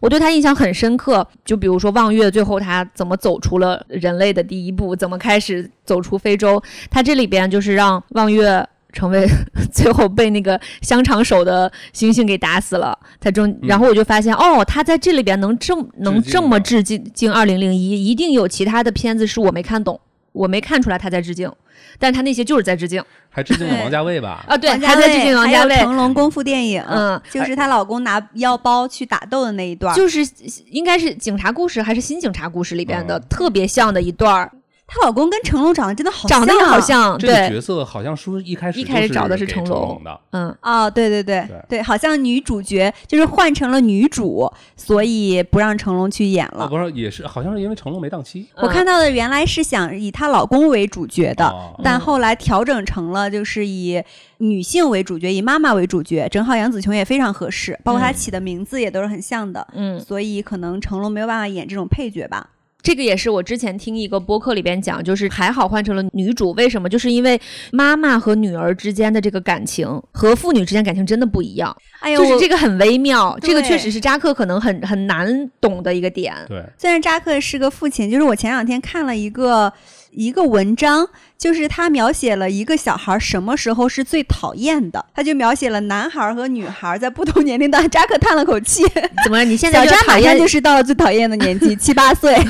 [0.00, 8.68] 我对他印象很深刻，就比如说望月最后他怎么走出了人类的第一步，怎么开始走出非洲，他这里边就是让望月。
[8.94, 9.28] 成为
[9.70, 20.00] 最后被那个香肠手的猩猩给打死了，他中，然后我就发现、哦，他在这里边能这么能这么致敬敬二零零一，一定有其他的片子是我没看懂。
[20.32, 21.48] 我没看出来他在致敬，
[21.96, 24.44] 但他那些就是在致敬还致敬了王家卫吧？
[24.50, 29.94] 啊，对，还在致敬王家卫还有，成龙功夫电影，嗯就是她老公拿腰包去打斗的那一段。
[29.94, 30.26] 就是
[30.70, 34.50] 应该是警察故事还是新警察故事里边的、嗯特别像的一段儿，
[34.94, 40.00] 她老公跟成龙长得真的好长得也好像，这个对，角色好像说一开始一开始找的是成龙。
[40.04, 41.44] 的，嗯，哦，对对对。
[41.68, 41.82] 对。
[41.82, 46.66] 好像女主角就是换成了女主，所以不让成龙去演了。
[46.66, 48.46] 哦，不是，也是好像是因为成龙没档期。
[48.54, 51.74] 我看到的原来是想以她老公为主角的，哦。
[51.82, 54.00] 但后来调整成了就是以
[54.38, 62.50] 女性为主角，以妈妈为主角，正好杨紫琼也非常合适，包括她嗯起的名字也都是很像的，嗯，所以可能成龙没有办法演这种配角吧。
[62.84, 66.88] 这个也是我之前听一个播客里边讲，就是还好换成了女主，为什么？
[66.88, 67.40] 就是因为
[67.72, 72.54] 妈妈和女儿之间的这个感情和父女之间感情真的不一样，哎呦，就是这个。
[72.64, 76.32] 很微妙，这个确实是扎克可能很很难懂的一个点。
[76.46, 79.70] 对，虽然扎克是个父亲，就是我前两天看了一个
[80.14, 87.88] 一个文章，就是他描写了一个小孩什么时候是最讨厌的，他就描写了男孩和女孩在不同年龄段。
[87.90, 88.82] 扎克叹了口气，
[89.24, 89.44] 怎么？
[89.44, 92.34] 你现在马上就是到了最讨厌的年纪，七八岁。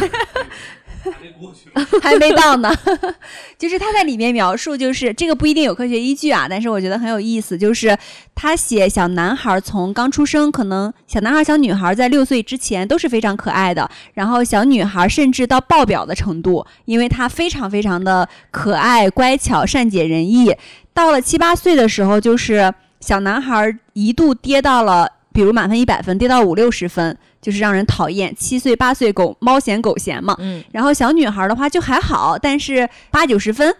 [2.00, 2.72] 还没到呢，
[3.58, 7.96] 就是他在里面描述，就是这个不一定有科学依据啊，但是我觉得很有意思，就是
[8.34, 20.54] 他写小男孩从刚出生，可能小男孩、小女孩在六岁之前都是非常可爱的，然后小女孩甚至到爆表的程度，因为她非常非常的可爱、乖巧、善解人意。
[20.92, 28.34] 到了七八岁的时候，就是小男孩一度跌到了，比如满分一百分，跌到五六十分，就是让人讨厌。
[28.34, 33.76] 七岁、八岁狗猫嫌狗嫌嘛，嗯然后小女孩的话就还好，但是八九十分。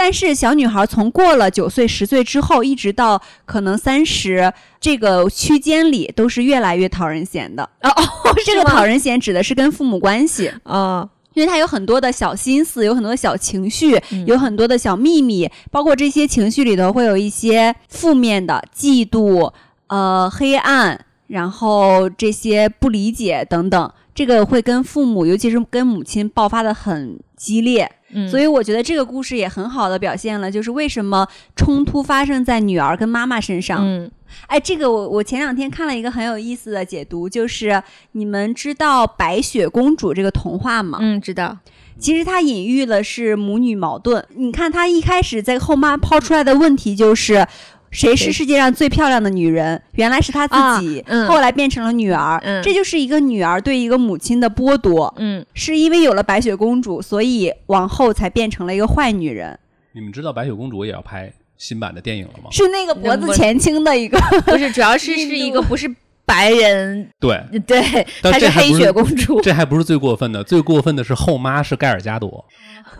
[0.00, 7.64] 但是小女孩从过了九岁、十岁之后，一直到可能三十这个区间里，都是越来越讨人嫌的。
[7.82, 19.52] 哦哦， 这个讨人嫌指的是跟父母关系，啊，因为她有很多的小心思，有很多的小情绪，嗯有很多的小秘密，包括这些情绪里头会有一些负面的嫉妒、
[19.88, 27.90] 呃黑暗，然后这些不理解等等，这个会跟父母，尤其是跟母亲爆发的很激烈。
[28.10, 33.80] 嗯，所以我觉得这个故事也很好的表现了，就是为什么冲突发生在女儿跟妈妈身上。
[33.82, 34.10] 嗯
[34.46, 40.98] 哎，这个我我前两天看了一个很有意思的解读，就是你们知道白雪公主这个童话吗？
[41.00, 41.56] 嗯，知道，
[41.98, 44.22] 其实它隐喻了是母女矛盾。
[44.36, 47.46] 你看，她一开始在后妈抛出来的问题就是。
[47.90, 49.80] 谁是世界上最漂亮的女人？
[49.92, 52.40] 原来是她自己，啊嗯后来变成了女儿。
[52.44, 59.58] 嗯这就是一个女儿对一个母亲的剥夺，嗯是因为有了白雪公主，所以王后才变成了一个坏女人。
[59.92, 62.50] 你们知道白雪公主也要拍新版的电影了吗？
[62.52, 65.92] 是那个脖子前倾的一个，不是，主要是是一个不是
[66.28, 69.40] 白人，对，对，但她是黑雪公主。
[69.40, 72.44] 这还不是最过分的，最过分的是后妈是盖尔加朵，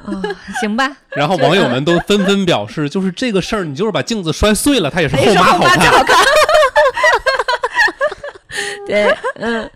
[0.07, 0.23] 啊，
[0.61, 5.43] 行吧， 然后网友们都纷纷表示，就是这个事儿，你就是把镜子摔碎了，她也是后妈。
[5.43, 5.93] 好看。
[8.87, 9.71] 对，嗯，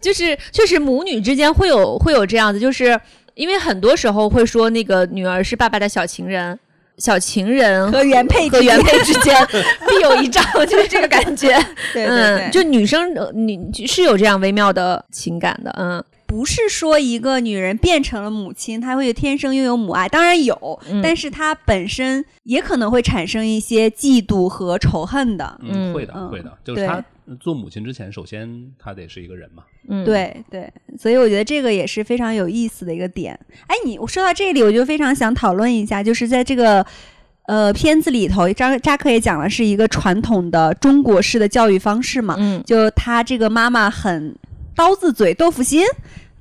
[0.00, 3.00] 就是确实母女之间会有会有这样子，就是
[3.34, 6.58] 因为很多时候会说那个女儿是爸爸的小情人。
[6.98, 9.46] 小情人和原配和之间原配之间
[9.88, 11.48] 必有一仗， 就是这个感觉。
[11.92, 25.60] 对对对，嗯，就女生呃女是有这样微妙的情感的，嗯不是说一个女人变成了母亲，她会天生拥有母爱，当然有，嗯但是她本身也可能会产生一些嫉妒和仇恨的。
[25.62, 27.04] 嗯，嗯会的，嗯会的，就是她
[27.40, 29.62] 做母亲之前，首先她得是一个人嘛。
[29.88, 33.38] 嗯，，对对，所以我觉得这个也是非常有意思的一个点。
[33.68, 36.84] 哎，你我说到这里，我就非常想讨论一下，就是在这个
[37.46, 44.34] 呃片子里头，扎扎克也讲了是一个传统的中国式的教育方式嘛，嗯就他这个妈妈很
[44.76, 45.84] 刀子嘴豆腐心。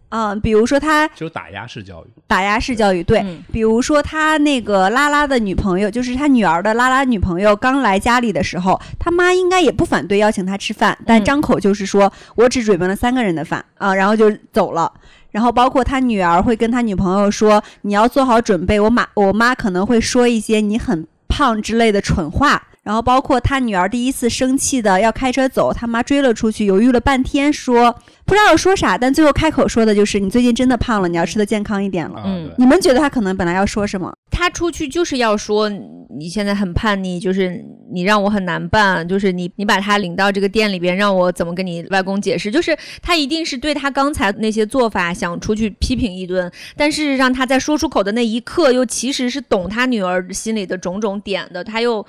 [0.09, 14.89] 嗯，比如说他就是打压式教育，打压式教育，对，嗯比如说他那个拉拉的女朋友，就是他女儿的拉拉女朋友刚来家里的时候，他妈应该也不反对邀请他吃饭，但嗯张口就是说、我只准备了三个人的饭啊，然后就走了。
[15.31, 34.11] 然后包括他女儿会跟他女朋友说：“你要做好准备，我妈我妈可能会说一些你很胖之类的蠢话。”然后包括他女儿第一次生气的要开车走，他妈追了出去，犹豫了半天说不知道说啥，但最后开口说的就是：“你最近真的胖了，你要吃的健康一点了。”啊，嗯，你们觉得他可能本来要说什么？
[34.31, 42.49] 他出去就是要说你现在很叛逆，就是你让我很难办，就是你你把他领到这个店里边，让我怎么跟你外公解释？
[42.49, 52.05] 就是他一定是对他刚才那些做法想出去批评一顿，但事实上他在说出口的那一刻，又其实是懂他女儿心里的种种点的，他又。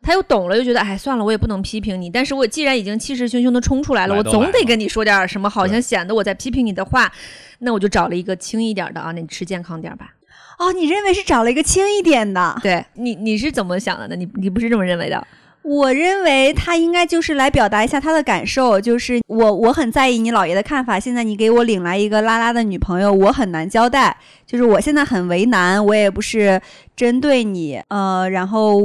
[0.00, 2.08] 他又懂了，又觉得哎，算了，我也不能批评你。
[2.08, 7.10] 但是我既然已经气势汹汹的冲出来了，我总得跟你说点什么，好像显得我在批评你的话。
[7.60, 10.14] 那我就找了一个轻一点的啊，那你吃健康点吧。
[10.58, 12.56] 哦，你认为是找了一个轻一点的？
[12.62, 14.16] 对你你是怎么想的呢？
[14.16, 15.26] 你你不是这么认为的？
[15.62, 20.98] 我认为他应该就是来表达一下他的感受，就是我我很在意你姥爷的看法。
[20.98, 24.16] 现在你给我领来一个拉拉的女朋友，我很难交代。
[24.46, 26.58] 就是我现在很为难，我也不是
[26.96, 28.78] 针对你，呃，然后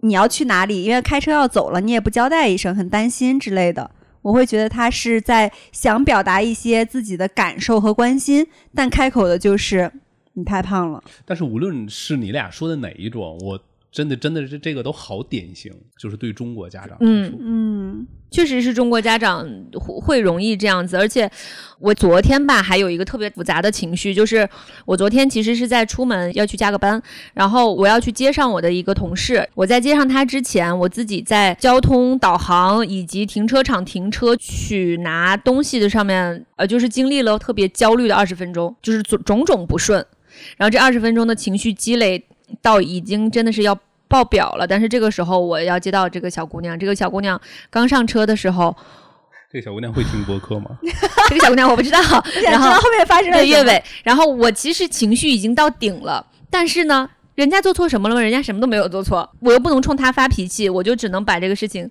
[0.00, 0.84] 你要去哪里？
[0.84, 3.90] 因为开车要走了，你也不交代一声，很担心之类的。
[4.22, 9.90] 我会觉得他是在想表达一些自己的感受和关心，但开口的就是
[10.34, 11.02] 你太胖了。
[11.24, 13.58] 但是无论是你俩说的哪一种，我
[13.90, 21.28] 真的真的是这个都好典型，就是对中国家长嗯，嗯确实是中国家长会会容易这样子，而且
[21.78, 24.46] 我昨天吧还有一个特别复杂的情绪，就是
[24.84, 29.48] 我昨天其实是在出门要去加个班，然后我要去接上我的一个同事。
[29.54, 40.04] 我在接上他之前，我自己在交通导航以及停车场停车去拿东西的上面，呃，就是经历了特别焦虑的二十分钟，就是种种种不顺，
[40.58, 42.22] 然后这二十分钟的情绪积累
[42.62, 43.78] 到已经真的是要。
[44.10, 47.38] 爆表了，但是这个时候我要接到这个小姑娘，这个小姑娘
[47.68, 48.74] 刚上车的时候，
[49.52, 50.78] 这个小姑娘会听播客吗？
[51.28, 52.00] 这个小姑娘我不知道，
[52.42, 53.46] 然后后面发生了什么。
[53.46, 58.22] 对岳伟，然后我其实情绪已经到顶了，但是呢，人家做错什么了吗？
[58.22, 61.90] 人家什么都没有做错，我又不能冲她发脾气，我就只能把这个事情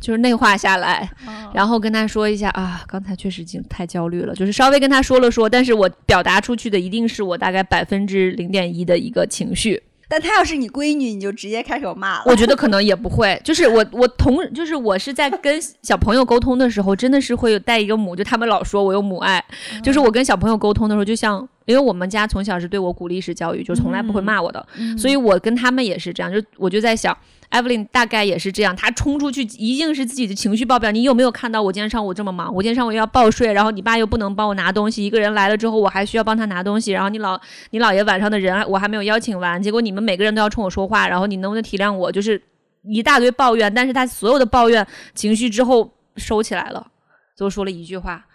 [0.00, 12.22] 就是内化下来，哦然后跟她说一下啊，刚才确实已经太焦虑了，就是稍微跟她说了说，但是我表达出去的一定是我大概百分之零点一的一个情绪，但她要是你闺女，你就直接开口骂了。
[12.26, 19.44] 我觉得可能也不会，就是我我同就是我是在跟小朋友沟通的时候，真的是会有带一个母，就他们老说我有母爱，
[19.82, 27.16] 就是我跟小朋友沟通的时候，就像因为我们家从小是对我鼓励式教育，就从来不会骂我的，所以我跟他们也是这样，就我就在想。
[27.50, 30.90] Evelyn 大概也是这样，她冲出去一定是自己的情绪爆表。
[30.90, 32.54] 你有没有看到我今天上午这么忙？
[32.54, 37.40] 我今天上午要报税，然后你爸又不能帮我拿东西，一个人来了之后，我还需要帮他拿东西，然后你老
[37.70, 42.12] 你姥爷晚上的人我还没有邀请完，结果你们每个人都要冲我说话，然后你能不能体谅我？
[42.12, 42.42] 就是
[42.82, 46.90] 一大堆抱怨，但是他所有的抱怨情绪之后收起来了，
[47.34, 48.26] 最后说了一句话：“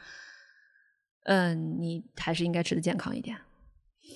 [1.26, 3.38] 嗯，你还是应该吃的健康一点。”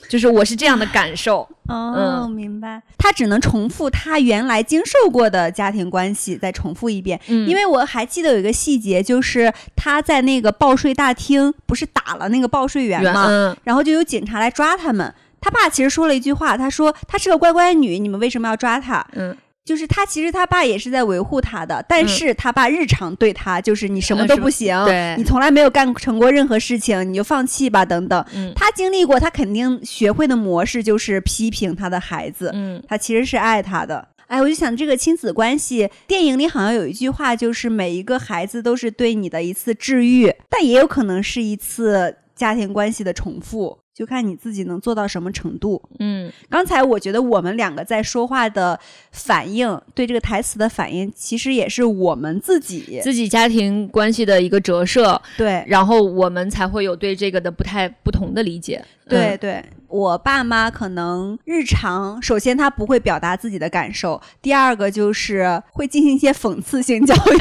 [0.10, 2.82] 就是我是这样的感受，哦，嗯明白。
[2.98, 7.20] 他只能重复他原来经受过的家庭关系，再重复一遍。
[7.28, 13.28] 嗯因为我还记得有一个细节，就是他在那个报税大厅不是打了那个报税员吗？
[13.30, 15.14] 嗯然后就有警察来抓他们。
[15.40, 19.06] 他爸其实说了一句话，他说她是个乖乖女，你们为什么要抓她？
[19.14, 19.38] 嗯，
[19.68, 28.26] 就是他其实他爸也是在维护他的，但嗯是他爸日常对他就是你什么都不行，对你从来没有干成过任何事情，你就放弃吧，等等。
[28.34, 34.08] 嗯他经历过，他肯定学会的模式就是批评他的孩子，嗯他其实是爱他的。
[34.28, 45.82] 哎，我就想这个亲子关系，电影里好像有一句话，就是每一个孩子都是对你的一次治愈，但也有可能是一次家庭关系的重复，就看你自己能做到什么程度。
[45.98, 48.80] 嗯刚才我觉得我们两个在说话的
[49.12, 58.86] 反应，对这个台词的反应，其实也是我们自己自己家庭关系的一个折射，对然后我们才会有对这个的不太不同的理解。
[59.10, 67.38] 对对，我爸妈可能日常，首先他不会表达自己的感受，第二个就是会进行一些讽刺性教育。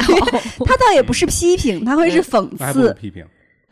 [0.65, 2.91] 他倒也不是批评，他会是讽刺。
[2.95, 3.23] 批评。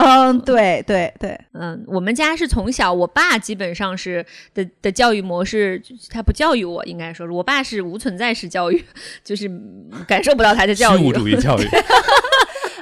[0.09, 8.85] 嗯，对对对，嗯，我们家是从小，我爸基本上是的的教育模式，他不教育我，应该说是我爸是无存在式教育，
[9.23, 11.13] 就是嗯感受不到他的教育虚无。
[11.13, 11.65] 主义教育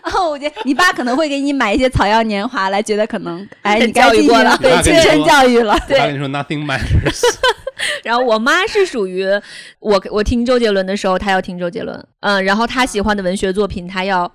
[0.14, 5.74] 哦，我觉得你爸可能会给你买一些草药年华来，觉得可能哎，你教育过了对精神教育了。
[5.74, 7.22] 我爸跟你说 nothing matters，
[8.04, 9.26] 然后我妈是属于
[9.80, 14.30] 我我听周杰伦的时候，她要听周杰伦，嗯，然后她喜欢的文学作品，她要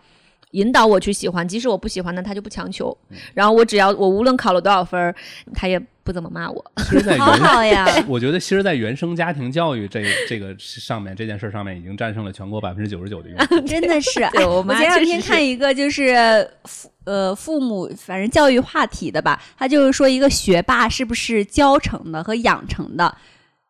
[0.53, 2.97] 引导我去喜欢，即使我不喜欢的，他就不强求。
[3.35, 5.15] 然后我只要我无论考了多少分
[5.55, 6.65] 他，也不怎么骂我。
[6.89, 13.61] 其实，在 好原好呀， 我觉得，其实，在原生家庭教育这这个上面，这件事上面已经战胜了全国百分之九十九的用户。
[13.69, 14.23] 真的是。
[14.23, 23.15] 哎我妈我前两天看一个就是父呃父母反正教育话题的吧，他就是说一个学霸是不是教成的和养成的。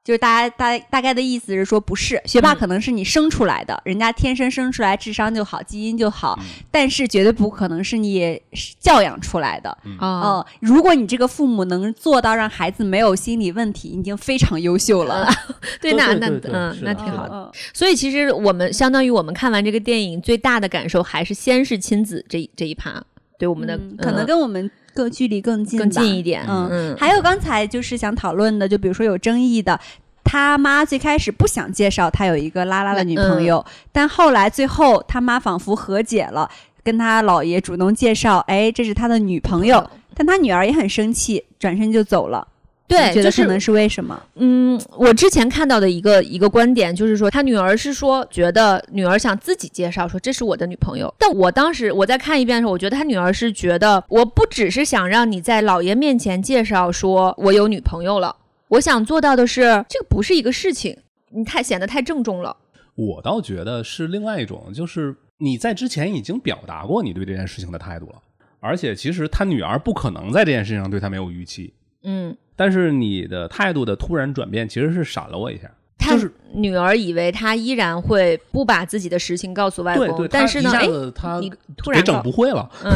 [0.09, 8.41] 就是大家大大概的意思是说，不是学霸嗯可能是你生出来的，人家天生生出来智商就好，基因就好，嗯但是绝对不可能是你
[8.81, 9.77] 教养出来的。
[9.85, 15.29] 嗯哦，嗯，如果你这个父母能做到让孩子没有心理问题，已经非常优秀了。
[15.79, 17.35] 对，对那那嗯那挺好的。
[17.35, 23.03] 嗯所以其实我们相当于我们看完这个电影，最大的感受还是先是亲子这一这一趴，
[23.39, 26.45] 对我们的、嗯可能嗯跟我们更距离更近，更近一点。
[26.49, 29.79] 嗯嗯，还有刚才就是想讨论的，就比如说有争议的。
[30.25, 36.51] 他妈最开始不想介绍他有一个拉拉的女朋友，但后来最后他妈仿佛和解了，
[36.83, 39.89] 跟他姥爷主动介绍，哎，这是他的女朋友。
[40.15, 42.47] 但他女儿也很生气，转身就走了。
[42.89, 44.21] 对，你觉就是得可能是为什么？
[44.37, 58.35] 嗯，我之前看到的一个一个观点就是说，他女儿是说觉得女儿想自己介绍说这是我的女朋友，但我当时我在看一遍的时候，我觉得他女儿是觉得我不只是想让你在老爷面前介绍说我有女朋友了，
[58.69, 60.97] 我想做到的是这个不是一个事情，
[61.31, 62.57] 你太显得太郑重了。
[62.95, 68.15] 我倒觉得是另外一种，就是你在之前已经表达过你对这件事情的态度了，
[68.61, 71.73] 而且其实他女儿不可能在这件事情上对他没有预期，
[72.03, 82.91] 嗯，但是你的态度的突然转变其实是闪了我一下，他就是女儿以为他依然会不把自己的实情告诉外公，对对，但是呢，他哎他你突 给整不会了，嗯。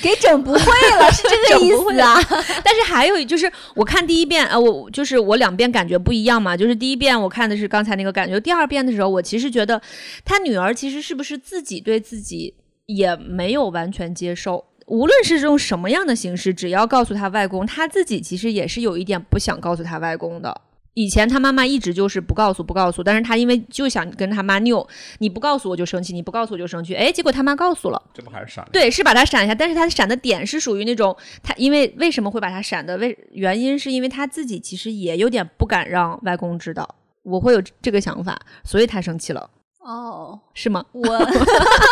[0.00, 2.14] 给整不会了，是这个意思啊？
[2.62, 6.56] 但是还有就是，我看第一遍，呃，我就是我两遍感觉不一样嘛。
[6.56, 9.82] 就是第一遍我看的是刚才那个感觉，第二遍的时候，我其实觉得
[10.24, 12.54] 他女儿其实是不是自己对自己
[12.86, 14.64] 也没有完全接受。
[14.88, 20.62] 无论是用什么样的形式，只要告诉他外公，他自己其实也是有一点不想告诉他外公的。
[20.94, 24.84] 以前他妈妈一直就是不告诉不告诉，但是他因为就想跟他妈拗，
[25.18, 26.94] 你不告诉我就生气，你不告诉我就生气。
[26.94, 28.02] 哎，结果他妈告诉了。
[28.12, 28.66] 这不还是闪？
[28.72, 32.96] 对，是把他闪一下，但是他闪的点是属于那种他，因为为什么会把他闪的？
[32.96, 39.48] 为原因是因为他自己其实也有点不敢让外公知道，我会有这个想法，所以他生气了，
[39.88, 40.84] 哦，是吗？
[40.92, 41.02] 我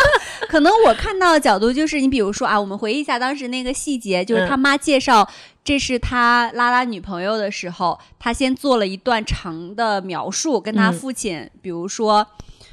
[0.47, 5.27] 可能我看到的角度就是，你比如说啊，我们回忆一下当时那个细节，就是嗯他妈介绍
[5.63, 12.27] 这是他拉拉女朋友的时候，他先做了一段长的描述，跟他嗯父亲，比如说。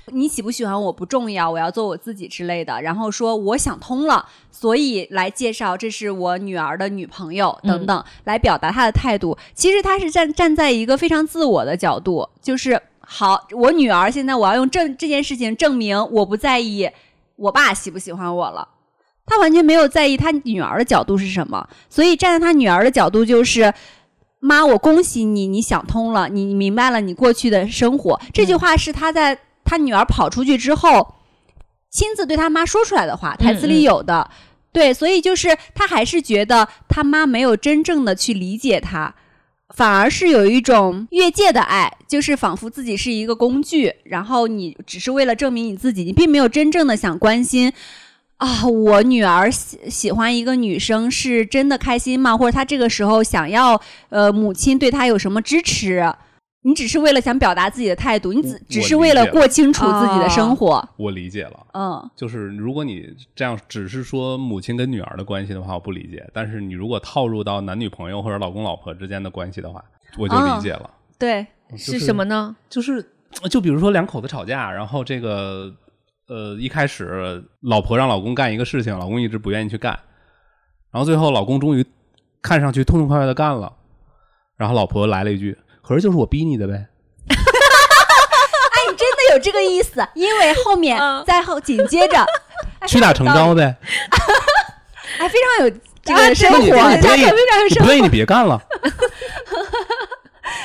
[0.09, 2.79] 你喜不喜欢我不重要，我要做我自己之类的。
[2.83, 9.39] 然后说我想通了，所以来介绍这是我女儿的女朋友等等，来表达他的态度。
[9.55, 16.91] 其实他是站站在一个非常自我的角度，就是好，我女儿现在我要用证这件事情证明我不在意
[17.37, 18.69] 我爸喜不喜欢我了。
[19.27, 23.73] 他完全没有在意他女儿的角度是什么，所以站在他女儿的角度就是。
[24.47, 28.21] 妈，我恭喜你，你想通了，你你明白了你过去的生活。
[28.31, 31.15] 这句话是他在他女儿跑出去之后，
[31.89, 34.31] 亲自对他妈说出来的话，台词里有的。
[34.71, 39.15] 对，所以就是他还是觉得他妈没有真正的去理解他，
[39.75, 47.72] 反而是有一种越界的爱，就是仿佛自己是一个工具，然后你只是为了证明你自己，你并没有真正的想关心。
[48.37, 52.37] 啊，我女儿喜喜欢一个女生，是真的开心吗？
[52.37, 56.12] 或者她这个时候想要，呃，母亲对她有什么支持？
[56.67, 60.83] 你只是为了想表达自己的态度，你只只是为了过清楚自己的生活。
[60.97, 61.67] 我理解了。
[61.75, 66.27] 嗯，就是如果你这样只是说母亲跟女儿的关系的话，我不理解。
[66.33, 69.85] 但是你如果套入到男女朋友或者老公老婆之间的关系的话，
[70.17, 70.91] 我就理解了。
[71.19, 72.57] 对，就是什么呢？
[72.71, 73.05] 就是
[73.51, 75.71] 就比如说两口子吵架，然后这个
[76.29, 79.93] 呃一开始老婆让老公干一个事情，老公一直不愿意去干，
[80.91, 81.85] 然后最后老公终于
[82.41, 83.71] 看上去痛痛快快的干了，
[84.57, 85.57] 然后老婆来了一句
[85.87, 86.72] ：“可是就是我逼你的呗。
[87.28, 87.37] 哎，
[88.91, 90.07] 你真的有这个意思？
[90.14, 92.18] 因为后面嗯在后紧接着，
[92.80, 93.76] 哎屈打成招，呗，
[95.18, 98.61] 哎，非常有这啊个生活，扎克非常有生活你不愿意你别干了。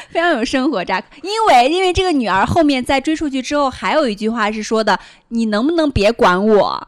[0.10, 5.00] 非常有生活扎克，因为因为这个女儿后面在追出去之后，还有一句话是说的
[5.30, 6.88] ：“你能不能别管我？”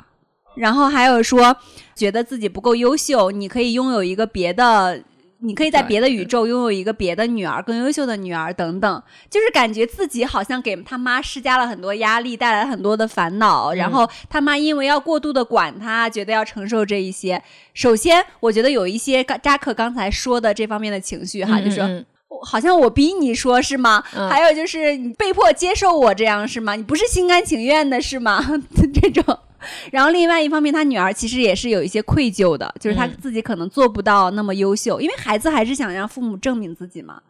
[0.55, 1.55] 然后还有说，
[1.95, 5.01] 觉得自己不够优秀，你可以拥有一个别的，
[5.44, 13.74] 你可以在别的宇宙拥有一个别的女儿，更优秀的女儿等等，就是感觉自己好像给他妈施加了很多压力，带来很多的烦恼。
[13.74, 17.42] 然后他妈因为要过度的管他，觉得要承受这一些。
[17.74, 21.84] 首先，我觉得有一些扎克刚才说的这方面的情绪哈，就说。
[21.84, 22.06] 嗯
[22.44, 24.04] 好像我逼你说是吗？
[24.16, 26.76] 嗯还有就是你被迫接受我这样是吗？
[26.76, 28.44] 你不是心甘情愿的是吗？
[29.00, 29.38] 这种。
[29.91, 33.18] 然后另外一方面，他女儿其实也是有一些愧疚的，就是他嗯。
[33.22, 37.22] 自己可能做不到那么优秀，因为孩子还是想让父母证明自己嘛。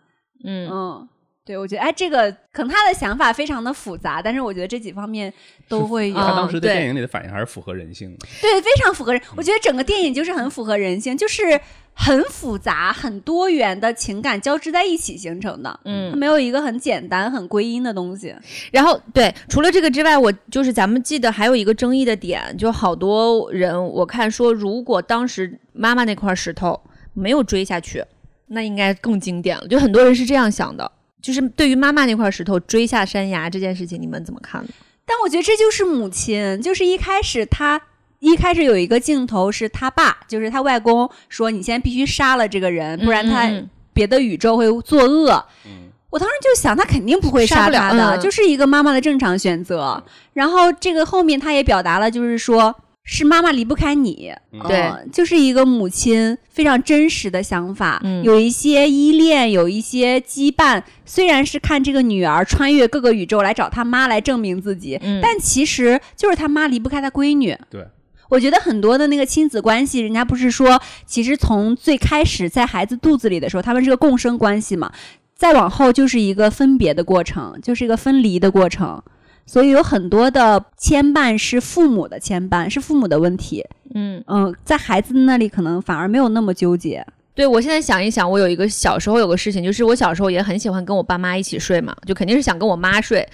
[0.44, 0.70] 嗯。
[0.72, 1.10] 嗯，
[1.52, 5.32] 对，我觉得哎，这个可能他的想法非常的复杂，但是我觉得这几方面
[5.68, 6.16] 都会有。
[6.16, 8.26] 他当时哦对电影里的反应还是符合人性的。
[8.40, 9.22] 对，非常符合人。
[9.36, 11.60] 我觉得整个电影就是很符合人性，就是
[11.94, 15.70] 很复杂、很多元的情感交织在一起形成的。
[15.72, 18.34] 它嗯，没有一个很简单、很归因的东西。
[18.72, 26.80] 然后对，除了这个之外，我就是咱们记得还有一个争议的点，就好多人我看说，如果当时妈妈那块石头
[27.14, 28.02] 没有追下去，
[28.48, 29.68] 那应该更经典了。
[29.68, 30.92] 就很多人是这样想的，
[31.22, 34.70] 就是对于妈妈那块石头追下山崖这件事情，你们怎么看呢？
[35.06, 37.82] 但我觉得这就是母亲，就是一开始他
[38.20, 43.50] 一开始有一个镜头是他爸，就是他外公说：“你现在必须杀了这个人，不然他
[43.94, 45.44] 别的宇宙会作恶。
[45.66, 50.02] 嗯，我当时就想，他肯定不会杀他的，嗯就是一个妈妈的正常选择。
[50.34, 60.82] 然后这个后面他也表达了，就是说是妈妈离不开你，嗯对呃就是一个母亲非常真实的想法，嗯有一些依恋，有一些羁绊。
[61.06, 67.58] 虽然是看这个女儿穿越各个宇宙来找她妈来证明自己，嗯但其实就是她妈离不开她闺女。
[67.70, 67.86] 对，
[68.30, 74.92] 我觉得很多的那个亲子关系，人家不是说，其实从最开始在孩子肚子里的时候，他们是个共生关系嘛，
[75.36, 79.02] 再往后就是一个分别的过程，就是一个分离的过程。
[79.46, 83.66] 所以有很多的牵绊是父母的牵绊，是父母的问题。
[83.94, 87.06] 嗯，嗯，在孩子那里可能反而没有那么纠结。
[87.34, 93.28] 对我现在想一想，我有一个小时候有个事情，就是我小时候也很喜欢跟我爸妈一起睡嘛，就肯定是想跟我妈睡。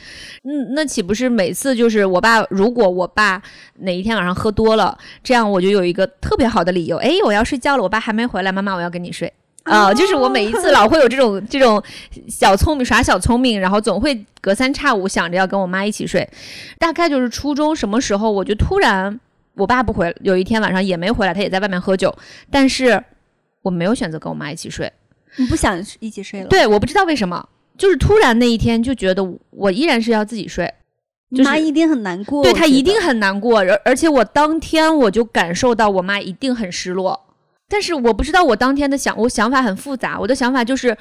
[0.43, 3.41] 嗯，那岂不是每次就是我爸，如果我爸
[3.79, 9.33] 哪一天晚上喝多了，这样我就有一个特别好的理由，哎，我要睡觉了，我爸还没回来，妈妈我要跟你睡。
[9.71, 11.81] 啊、就是我每一次老会有这种这种
[12.27, 16.27] 小聪明耍小聪明，然后总会隔三差五想着要跟我妈一起睡。
[16.77, 19.19] 大概就是初中什么时候，我就突然
[19.55, 22.15] 我爸不回，有一天晚上也没回来，他也在外面喝酒，
[22.49, 23.03] 但是
[23.63, 24.91] 我没有选择跟我妈一起睡。
[25.35, 27.47] 你不想一起睡了？，对，我不知道为什么，
[27.77, 30.73] 就是突然那一天就觉得我依然是要自己睡，
[31.29, 32.41] 你妈一定很难过。
[32.41, 37.26] 对她一定很难过，而而且我当天我就感受到我妈一定很失落，
[37.69, 40.97] 但是我不知道我当天的想，我想法很复杂，我的想法就是，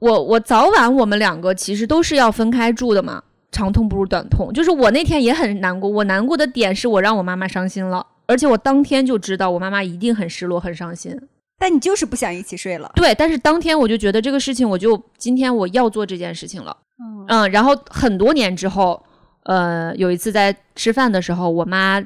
[0.00, 8.06] 我我早晚我们两个其实都是要分开住的嘛，长痛不如短痛，就是我那天也很难过，我难过的点是我让我妈妈伤心了。
[8.26, 11.20] 而且我当天就知道我妈妈一定很失落、很伤心。
[11.58, 12.90] 但你就是不想一起睡了。
[12.94, 16.76] 对，但是当天我就觉得这个事情，我就今天我要做这件事情了。
[16.98, 19.00] 嗯嗯，然后很多年之后，
[19.44, 22.02] 呃，有一次在吃饭的时候，我妈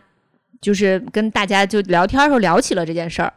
[0.61, 3.33] 就是跟大家就聊天的时候聊起了这件事儿，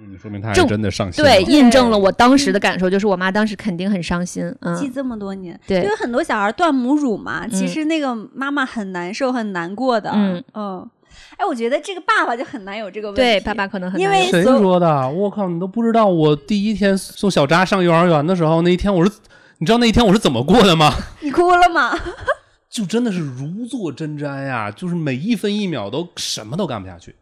[0.00, 4.44] 嗯，说明他真的上心对，印证了我当时的感受，就是我妈当时肯定很伤心。
[4.60, 10.10] 嗯，记这么多年，对因为很多小孩断母乳嘛，其嗯实那个妈妈很难受、很难过的。
[10.14, 10.88] 嗯嗯
[11.36, 13.20] 哎，我觉得这个爸爸就很难有这个问题。
[13.20, 15.08] 对，爸爸可能很因为难有谁说的？
[15.10, 19.10] 我靠，你都不知道，我第一天送小扎上幼儿园的时候，那一天我是，
[19.58, 20.92] 你知道那一天我是怎么过的吗？
[21.20, 21.94] 你哭了吗？
[22.70, 27.14] 就真的是如坐针毡呀，就是每一分一秒都什么都干不下去。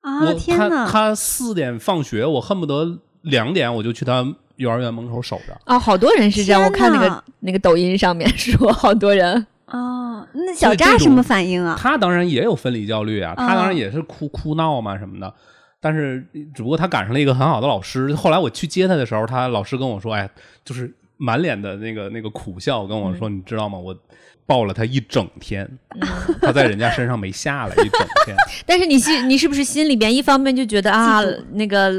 [0.00, 0.88] 啊，天哪！
[0.88, 4.26] 他四点放学，我恨不得两点我就去他
[4.56, 5.56] 幼儿园门口守着。
[5.64, 9.46] 啊，好多人是这样，我看那个那个抖音上面 说好多人。
[9.66, 11.76] 哦，那小扎什么反应啊？
[11.78, 15.32] 他当然也有分离焦虑啊，他当哦然也是哭哭闹嘛什么的。
[15.80, 18.14] 但是只不过他赶上了一个很好的老师。
[18.14, 20.28] 后来我去接他的时候，他老师跟我说：“哎，
[20.64, 23.78] 就是满脸的那个那个苦笑，跟我说，你知道吗？
[23.78, 23.96] 我
[24.48, 25.68] 抱了他一整天，
[26.40, 28.34] 他在人家身上没下来一整天。
[28.64, 31.20] 但是你心，你是不是心里边一方面就觉得啊，
[31.52, 31.92] 那个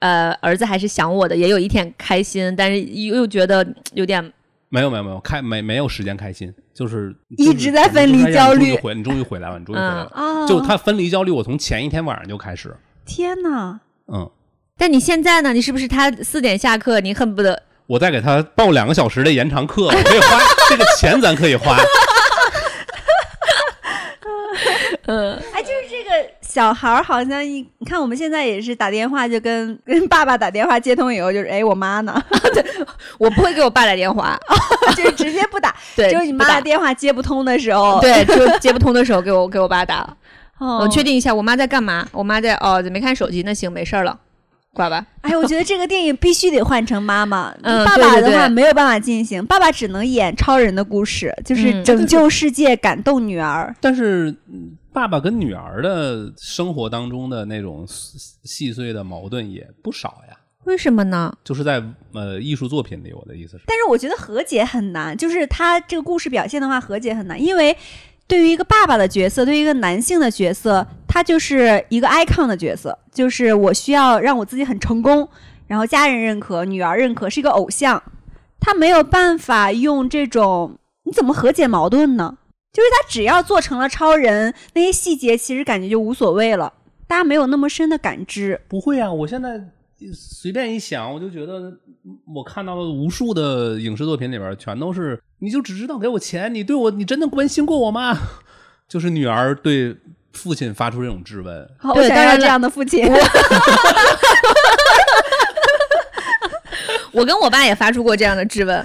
[0.00, 4.22] 呃儿子还是想我的，也有一点开心，但是又又觉得有点
[4.68, 10.12] 没有没有没有开没没有时间开心，就是一直在分离焦虑你终于回你终于回来了，你终于回来了。
[10.14, 12.76] 哦，就他分离焦虑，我从前一天晚上就开始，
[13.06, 13.80] 天哪！
[14.12, 14.30] 嗯，
[14.76, 15.54] 但你现在呢？
[15.54, 21.76] 你是不是他四点下课，你恨不得我再给他报两个小时的延长课，我可以花 这个钱，咱可以花。
[25.06, 25.34] 嗯。
[25.52, 26.10] 哎，就是这个
[26.40, 32.22] 小孩儿好像一，你看我们现在也是打电话就跟 跟爸爸打电话接通以后就是，哎，我妈呢？
[32.54, 32.64] 对
[33.18, 34.38] 我不会给我爸打电话，
[34.96, 40.08] 就是直接不打，对，就是你妈的电话接不通的时候，对，就接不通的时候给我给我爸打，
[40.58, 44.18] 哦，我确定一下我妈在干嘛，我妈在哦没看手机，那行没事儿了，
[44.74, 45.06] 挂吧。
[45.22, 53.74] 哎，我觉得这个电影必须得换成妈妈，嗯爸爸的话没有办法进行，爸爸只能演超人的故事，就是嗯拯救世界、感动女儿。
[53.80, 61.36] 但是嗯爸爸跟女儿的生活当中的那种细细碎的矛盾也不少呀，为什么呢？
[61.42, 67.76] 就是在呃艺术作品里，我的意思是，但是我觉得和解很难，就是他这个故事表现的话，和解很难，因为
[68.26, 75.28] 对于一个爸爸的角色，对于一个男性的角色，他就是一个 icon 的角色，就是我需要让我自己很成功，
[75.66, 78.02] 然后家人认可，女儿认可，是一个偶像，
[78.58, 82.38] 他没有办法用这种，你怎么和解矛盾呢？
[82.72, 86.72] 就是他只要做成了超人，那些细节其实感觉就无所谓了，
[87.06, 88.60] 大家没有那么深的感知。
[88.66, 89.60] 不会啊，我现在
[90.12, 91.70] 随便一想，我就觉得
[92.04, 98.16] 嗯我看到了无数的影视作品里边，全都是你就只知道给我钱，你对我你真的关心过我吗？
[98.88, 99.96] 就是女儿对
[100.32, 103.06] 父亲发出这种质问，好，我对当然了想要这样的父亲。
[107.12, 108.84] 我跟我爸也发出过这样的质问，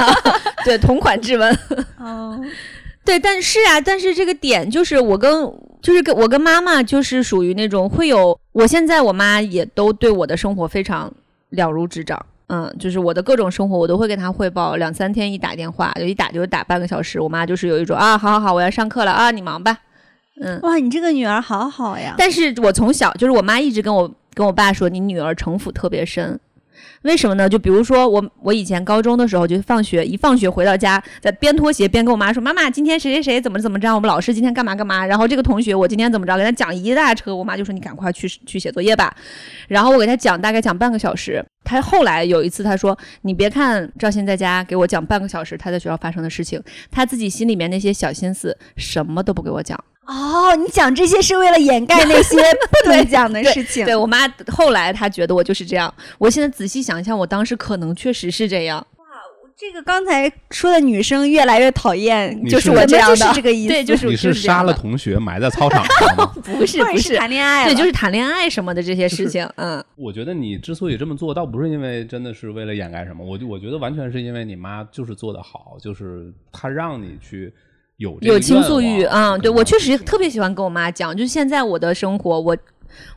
[0.64, 1.58] 对同款质问。
[1.98, 2.40] 哦，
[3.06, 5.32] 对，但是啊，但是这个点就是我跟
[5.80, 11.10] 就是跟我跟妈妈就是属于那种会有，我现在我妈也都对我的生活非常
[11.50, 12.26] 了如指掌。
[12.48, 17.20] 嗯，就是我的各种生活，我都会跟她汇报，两三天一打电话，就一打就是打半个小时。
[17.20, 19.78] 我妈就是有一种啊，好好好，我要上课了啊，你忙吧，
[20.40, 22.14] 嗯，哇，你这个女儿好好呀！
[22.18, 26.38] 但是我从小就是我妈一直跟我跟我爸说，你女儿城府特别深。
[27.06, 27.48] 为什么呢？
[27.48, 33.94] 就比如说我，我以前高中的时候，就放学一放学回到家，在边脱鞋边跟我妈说：“妈妈，今天谁谁谁怎么怎么着？
[33.94, 35.06] 我们老师今天干嘛干嘛？
[35.06, 36.36] 然后这个同学我今天怎么着？
[36.36, 39.14] 给他讲一大车。”我妈就说：“你赶快去去写作业吧。”
[39.68, 41.44] 然后我给他讲，大概讲半个小时。
[41.64, 52.36] 他后来有一次他说：“你别看赵鑫在家给我讲半个小时他在学校发生的事情，他自己心里面那些小心思什么都不给我讲。”哦，你讲这些是为了掩盖那些
[52.84, 53.84] 不能讲的事情。
[53.84, 58.78] 对我妈后来她觉得我就是这样，我现在仔细想一想，我当时可能确实是这样。
[58.98, 59.06] 哇
[59.58, 63.68] 这个刚才说的女生越来越讨厌，你就是是我这样的，就是这个意思。
[63.68, 66.26] 对，就是你是杀了同学埋在操场上吗？
[66.44, 77.50] 不 是不是，谈恋爱，对，就是谈恋爱什么的这些事情，嗯，我觉得你之所以这么做，倒不是因为真的是为了掩盖什么，我就我觉得完全是因为你妈就是做的好，就是她让你去
[77.96, 82.56] 有有倾诉欲啊、对我确实特别喜欢跟我妈讲，就是现在我的生活，我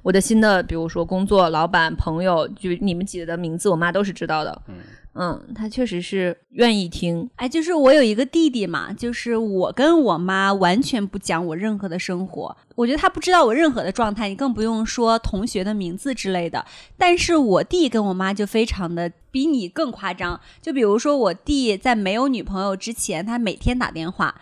[0.02, 4.62] 我的新的，比如说工作、老板、朋友，就你们几个的名字，我妈都是知道的。
[4.68, 4.76] 嗯
[5.16, 7.30] 嗯，她确实是愿意听。
[7.36, 16.66] 哎，就是我有一个弟弟嘛，就是我跟我妈完全不讲我任何的生活，我觉得他不知道我任何的状态，你更不用说同学的名字之类的。
[16.96, 24.34] 但是我弟跟我妈就非常的比你更夸张，就比如说我弟在没有女朋友之前，他每天打电话。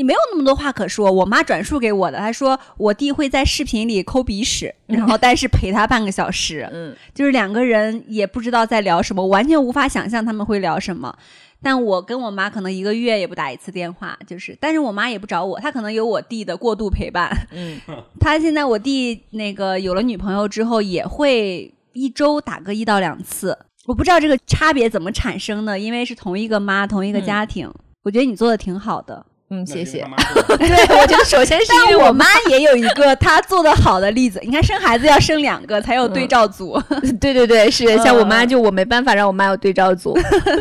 [0.00, 11.14] 你没有那么多话可说，我妈转述给我的，她说我弟会在视频里抠鼻屎，然后但是陪他半个小时， 嗯，就是两个人也不知道在聊什么，完全无法想象他们会聊什么。
[11.62, 17.30] 但我跟我妈可能一个月也不打一次电话，就是，但是我妈也不找我，她可能有我弟的过度陪伴。
[17.52, 17.78] 嗯，
[18.18, 23.58] 她现在我弟那个有了女朋友之后，也会一周打个一到两次。
[23.84, 27.70] 我不知道这个差别怎么产生的，因为是同一个妈，同一个家庭。
[28.02, 30.06] 我觉得你做的挺好的，嗯，谢谢。
[30.58, 34.40] 对，我觉得首先是因为我妈也有一个她做的好的例子。
[34.42, 36.80] 你看，生孩子要生两个才有对照组。
[37.20, 40.16] 对对对，是像我妈嗯就我没办法让我妈有对照组。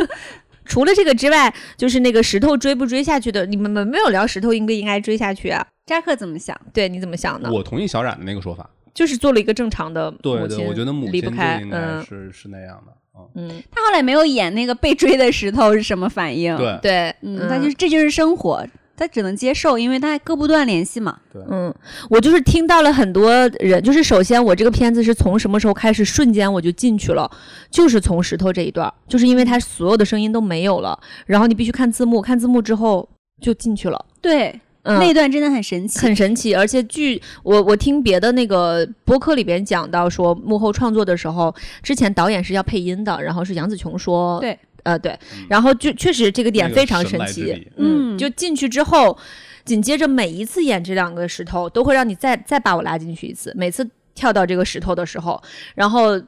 [0.66, 5.66] 除了这个之外，就是那个石头追不追下去的，你们没有聊石头应不应该追下去啊？
[5.86, 6.56] 扎克怎么想？
[6.72, 7.52] 对，你怎么想的？
[7.52, 12.94] 我同意小冉的那个说法，就是做了一个正常的对对，母亲我觉得母亲离不开，应该嗯是是那样的，
[13.36, 18.66] 嗯，嗯，他后来没有演那个被追的石头是什么反应？，对对，嗯，他就是这就是生活，
[18.96, 21.18] 他只能接受，因为他割不断联系嘛。
[21.32, 21.74] 对，嗯，
[22.10, 27.30] 我就是听到了很多人，就是首先我这个片子是从什么时候开始瞬间我就进去了，
[27.72, 33.08] 就是从石头这一段，就是因为他所有的声音都没有了，然后你必须看字幕，看字幕之后
[33.42, 34.06] 就进去了。
[34.22, 36.00] 对，嗯，那段真的很神奇。
[36.00, 41.54] 很神奇，而且据我我听别的那个播客里边讲到说，幕后创作的时候，
[41.84, 47.68] 之前导演是要配音的，然后是杨紫琼说，对，呃对嗯，然后就确实这个点非常神奇。
[47.78, 49.18] 嗯，就进去之后，
[49.66, 55.42] 紧接着每一次演这两个石头，都会让你再再把我拉进去一次，每次跳到这个石头的时候，
[55.76, 56.20] 然后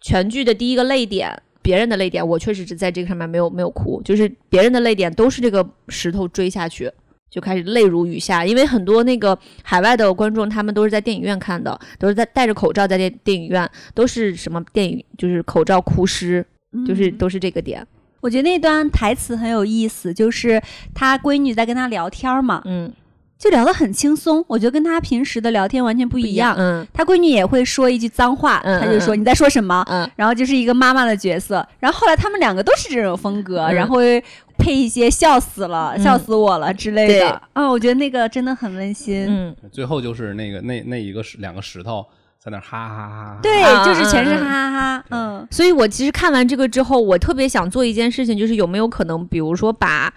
[0.00, 1.42] 全剧的第一个泪点。
[1.62, 6.88] 别人的泪点，我确实是在这个上面没有没有哭，就是别人的泪点都是这个石头追下去，
[7.36, 8.46] 就开始泪如雨下。
[8.46, 16.42] 因为很多那个海外的观众，他们都是在电影院看的，都是在戴着口罩在电电影院，都是什么电影就是口罩哭湿，
[16.86, 17.86] 就是嗯都是这个点。
[18.22, 20.60] 我觉得那段台词很有意思，就是
[20.94, 22.90] 他闺女在跟他聊天嘛，嗯，
[23.38, 26.56] 就聊得很轻松，我觉得跟他平时的聊天完全不不一样。
[26.58, 31.64] 嗯他闺女也会说一句脏话，嗯他就说嗯你在说什么，嗯然后就是一个妈妈的角色。
[31.78, 34.24] 然后后来他们两个都是这种风格，嗯然后会
[34.58, 37.42] 配一些笑死了、嗯笑死我了之类的。
[37.52, 39.26] 啊，我觉得那个真的很温馨。
[39.28, 42.04] 嗯，最后就是那个那那一个石两个石头
[42.38, 45.04] 在那哈哈哈哈哈，对，啊就是全是哈哈哈。
[45.10, 50.12] 嗯，所以我其实看完这个之后，我特别想做一件事情，就是有没有可能，比如说把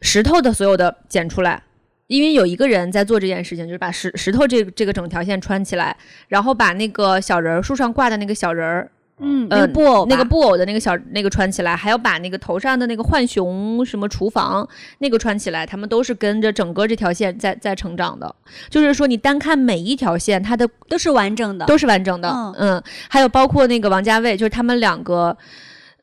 [0.00, 1.62] 石头的所有的剪出来。
[2.08, 5.96] 因为有一个人在做这件事情，就是把石石头这个这个整条线穿起来，
[6.28, 18.34] 然后把那个小人儿树上挂的那个小人儿，嗯，呃那个布偶，那个布偶的那个小那个穿起来，还要把那个头上的那个浣熊什么厨房那个穿起来，他们都是跟着整个这条线在在成长的。
[18.68, 21.66] 就是说，你单看每一条线，它的都是完整的。
[21.66, 22.28] 都是完整的。
[22.28, 25.36] 嗯嗯，还有包括那个王家卫，就是他们两个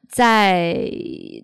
[0.07, 0.89] 在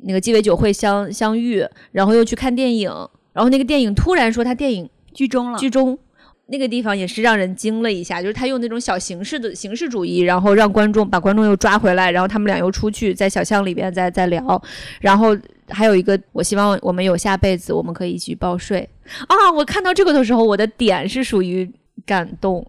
[0.04, 2.90] 那个鸡尾酒会相相遇，然后又去看电影，
[3.34, 5.60] 然后那个电影突然说他电影剧终了。
[5.60, 5.98] 剧中。
[6.48, 14.62] 那个地方也是让人惊了一下，就是他用那种小形式的形式主义，然后让观众把观众又抓回来，然后他们俩又出去在小巷里边再再聊，
[15.02, 15.36] 然后
[15.70, 18.88] 还有一个，我希望我们有下辈子，我们可以一起报税
[19.28, 19.52] 啊！
[19.56, 21.68] 我看到这个的时候，我的点是属于
[22.06, 22.64] 感动，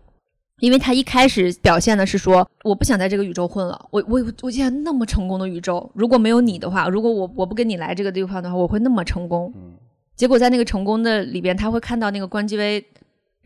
[0.61, 9.53] 因为他一开始表现的是说，我不想在这个宇宙混了，我我我竟然那么成功的宇宙，如果没有你的话，如果我我不跟你来这个地方的话，我会那么成功。
[9.55, 9.75] 嗯，
[10.15, 12.83] 结果在那个成功的里边，他会看到那个关继威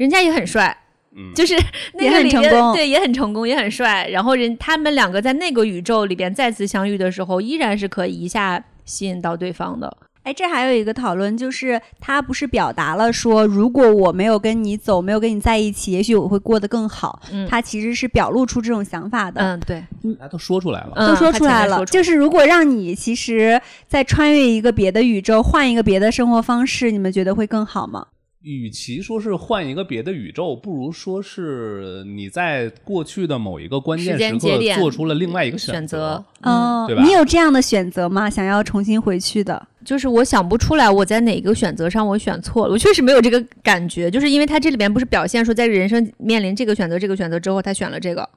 [0.01, 0.75] 人家也很帅，
[1.15, 1.55] 嗯，就是
[1.93, 4.09] 那也很个里边成功对，也很成功，也很帅。
[4.09, 9.95] 然后人他们两个在那个宇宙里边再次相遇的时候，依然是可以一下吸引到对方的。
[10.23, 17.21] 哎，这还有一个讨论，就是他不是表达了说，如果我没有跟你走，没有跟你在一起，也许我会过得更好。
[17.31, 19.43] 嗯他其实是表露出这种想法的。
[19.43, 19.85] 嗯，对，
[20.19, 20.93] 大家都说出来了。
[20.97, 28.07] 嗯都说出来了，就是如果让你其实再穿越一个别的宇宙，换一个别的生活方式，你们觉得会更好吗？
[28.43, 36.25] 与其说是换一个别的宇宙，不如说是你在过去的某一个关键时刻节点做出了另外一个选择择。
[36.41, 38.31] 嗯，哦，对吧你有这样的选择吗？
[38.31, 39.69] 想要重新回去的？
[39.85, 48.29] 就是我想不出来我在哪个选择上我选错了，我确实没有这个感觉，就是因为他这里边不是表现说在人生面临这个选择这个选择之后，他选了这个。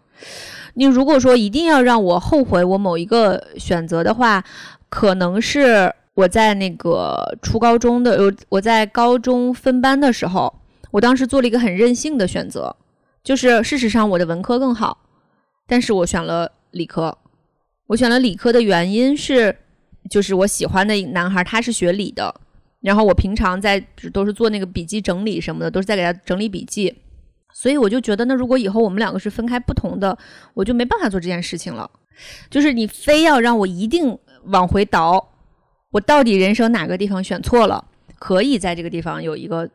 [0.74, 4.44] 你如果说一定要让我后悔我某一个选择的话，
[4.90, 10.54] 可能是我在那个初高中的，我我在高中分班的时候，
[10.92, 12.76] 我当时做了一个很任性的选择，
[13.24, 14.98] 就是事实上我的文科更好，
[15.68, 17.18] 但是我选了理科。
[17.88, 19.56] 我选了理科的原因是，
[20.10, 22.34] 就是我喜欢的男孩他是学理的，
[22.82, 23.80] 然后我平常在
[24.14, 26.96] 都是做那个笔记整理什么的，都是在给他整理笔记，
[27.54, 30.18] 所以我就觉得，那如果以后我们两个是分开不同的，
[30.54, 31.90] 我就没办法做这件事情了。
[32.50, 35.33] 就是你非要让我一定往回倒，
[35.94, 37.86] 我到底人生哪个地方选错了？
[38.18, 39.70] 可以在这个地方有一个，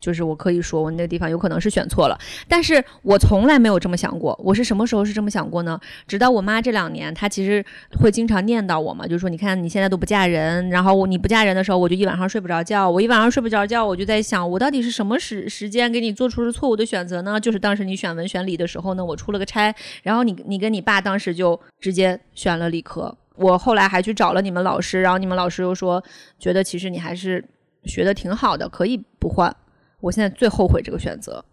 [0.00, 4.34] 就是我可以说我那个地方有可能是选错了，但是我从来没有这么想过。
[4.42, 5.78] 我是什么时候是这么想过呢？
[6.06, 7.62] 直到我妈这两年，她其实
[8.00, 17.38] 会经常念叨我嘛，就说你看你现在都不嫁人，然后你不嫁人的时候，我就一晚上睡不着觉，我一晚上睡不着觉，我就在想，我到底是什么时时间给你做出了错误的选择呢？
[17.38, 23.14] 就是当时你选文选理的时候呢，我出了个差，然后你你跟你爸当时就直接选了理科。
[23.36, 26.02] 我后来还去找了你们老师，然后你们老师又说，
[26.38, 27.44] 觉得其实你还是
[27.84, 29.54] 学的挺好的，可以不换。
[30.00, 31.44] 我现在最后悔这个选择，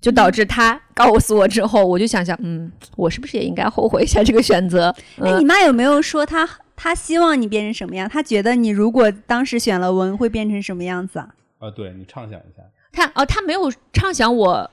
[0.00, 4.94] 就导致他告诉我之后，我就想想，嗯，我是不是也应该后悔一下这个选择？
[5.16, 8.08] 哎，嗯你妈有没有说她她希望你变成什么样？
[8.08, 11.28] 她觉得你如果当时选了文会变成什么样子啊？
[11.58, 12.62] 啊，对你畅想一下，
[12.92, 14.70] 他哦，他没有畅想我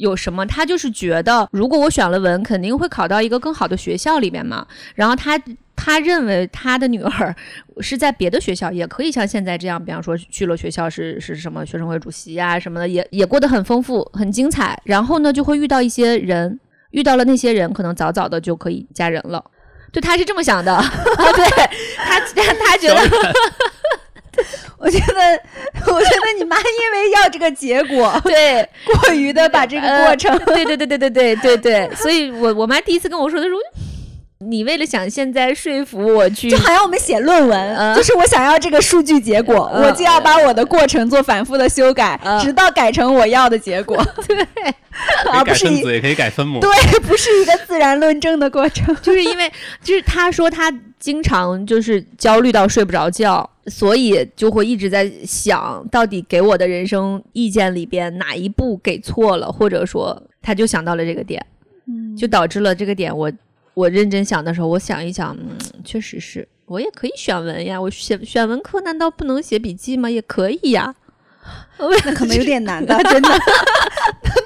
[0.00, 4.66] 有什么，他就是觉得如果我选了文，肯定会考到一个更好的学校里面嘛。
[4.94, 5.40] 然后他
[5.76, 7.34] 他认为他的女儿
[7.80, 14.80] 是在别的学校也可以像现在这样，比方说去了学校是是什么学生会主席啊什么的，也也过得很丰富很精彩。
[14.84, 16.58] 然后呢，就会遇到一些人，
[16.90, 19.44] 遇到了那些人，可能早早的就可以嫁人了。
[19.92, 20.76] 对，他是这么想的，
[21.34, 21.44] 对
[21.96, 23.00] 他他 他觉得
[24.80, 25.40] 我觉得，
[25.92, 33.60] 我觉得你妈因为要这个结果， 对，过于的把这个过程，对对对对对对对对，所以我我妈第一次跟我说的时候，
[34.38, 44.02] 你为了想现在说服我去，就好像我们写论文，就是我想要这个数据结果，我就要把我的过程做反复的修改，直到改成我要的结果。
[44.26, 44.46] 对，
[45.30, 46.70] 而，不是一也可以改分母，对，
[47.00, 49.52] 不是一个自然论证的过程，就是因为
[49.84, 50.72] 就是他说他。
[51.00, 61.44] 经常就是焦虑到睡不着觉，所以就会一直在想到底给我的人生意见里边哪一步给错了，或者说他就想到了这个点，
[61.88, 63.32] 嗯就导致了这个点我
[63.74, 70.08] 我认真想的时候，我想一想，嗯，确实是我也可以选文呀，我选选文科难道不能写笔记吗？
[70.08, 70.94] 也可以呀。
[72.04, 73.28] 那可能有点难的， 真的，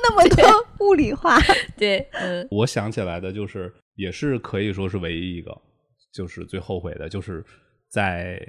[0.05, 1.37] 那么多物理化。
[1.77, 5.51] 对，嗯我想起来的就是，也是可以说是唯一一个，
[6.15, 7.45] 就是最后悔的，就是
[7.89, 8.41] 在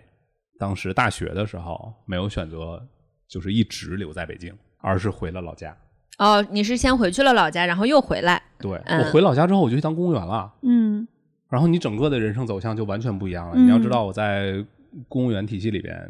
[0.60, 2.88] 当时大学的时候没有选择，
[3.28, 5.76] 就是一直留在北京，而是回了老家。
[6.20, 10.54] 哦，你是先回去了老家，然后又回来，对、嗯我回老家之后，我就去当公务员了。
[10.62, 11.08] 嗯
[11.50, 13.54] 然后你整个的人生走向就完全不一样了。
[13.56, 14.64] 嗯你要知道，我在
[15.10, 16.10] 公务员体系里边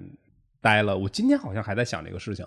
[0.62, 2.45] 待了，我今天好像还在想这个事情。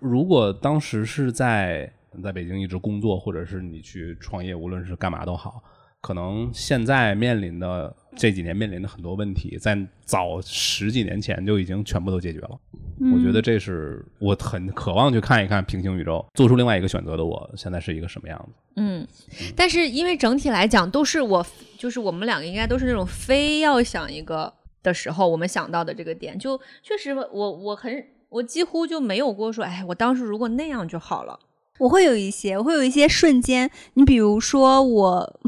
[0.00, 1.90] 如果当时是在
[2.22, 5.62] 在北京一直工作，或者是你去创业，无论是干嘛都好，
[6.04, 9.74] 可能现在面临的这几年面临的很多问题，在
[10.04, 12.50] 早十几年前就已经全部都解决了。
[13.10, 18.52] 我觉得这是我很渴望去看一看平行宇宙做出另外一个选择的我，现在是一个什么样子。
[18.76, 19.08] 嗯，
[19.56, 21.46] 但是因为整体来讲都是我，
[21.78, 24.52] 就是我们两个应该都是那种非要想一个
[24.82, 31.40] 的时候，我们想到的这个点，就确实我我很我几乎就没有过说，哎，我当时如果那样就好了。
[31.78, 33.68] 我会有一些，我会有一些瞬间。
[33.94, 35.40] 你比如说我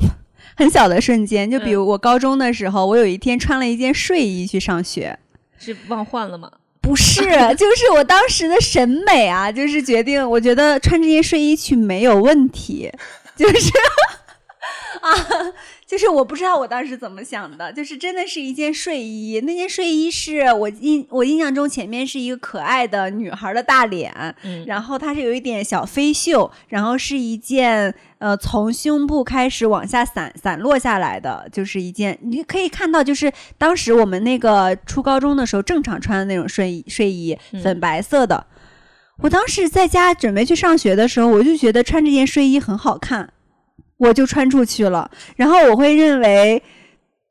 [0.57, 5.19] 很小的瞬间，就比如我高中的时候，我有一天穿了一件睡衣去上学。
[5.59, 6.51] 是忘换了吗？
[6.81, 7.23] 不是，
[7.57, 12.91] 就是我当时的审美啊，就是决定，我觉得穿这件睡衣去没有问题，
[13.37, 13.73] 就是
[15.87, 24.13] 就是我不知道我当时怎么想的，就是真的是一件睡衣，那件睡衣是我印我印象中前面是一个可爱的女孩的大脸，
[24.43, 38.45] 嗯然后它是有一点小飞袖，然后是一件呃从胸部开始往下散散落下来的，就是一件你可以看到，就是当时我们那个初高中的时候正常穿的那种睡衣睡衣，嗯粉白色的。
[39.19, 43.33] 我当时在家准备去上学的时候，我就觉得穿这件睡衣很好看，
[43.99, 45.11] 我就穿出去了。
[45.37, 46.63] 然后我会认为，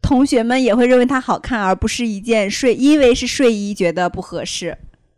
[0.01, 4.77] 同学们也会认为它好看，而不是一件睡，因为是睡衣觉得不合适。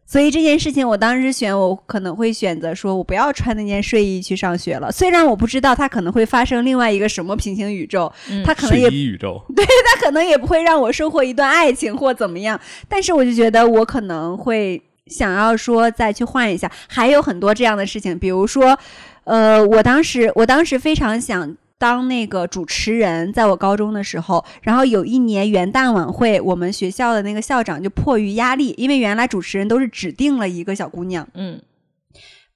[0.10, 4.89] 所以这件事情，我当时选，我可能会选择说，我不要穿那件睡衣去上学了。
[4.89, 18.80] 虽然我不知道它可能会发生另外一个什么平行宇宙，嗯它可能也睡衣宇宙，它可能也不会让我收获一段爱情或怎么样，但是我就觉得我可能会想要说再去换一下，还有很多这样的事情，比如说，
[19.28, 21.55] 呃，我当时我当时非常想。
[21.80, 31.61] 当那个主持人，在我高中的时候，然后有一年元旦晚会，我们学校的那个校长就迫于压力，因为原来主持人都是指定了一个小姑娘，嗯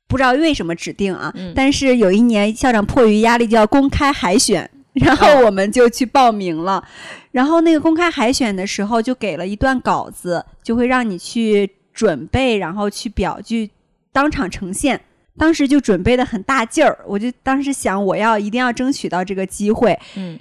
[0.07, 6.83] 不知道为什么指定啊，嗯但是有一年校长迫于压力就要公开海选，然后哦我们就去报名了。
[7.29, 13.69] 然后那个公开海选的时候就给了一段稿子，就会让你去准备，然后去表去
[14.11, 14.99] 当场呈现。
[15.37, 20.39] 当时就准备的很大劲儿，我就当时想我要一定要争取到这个机会，嗯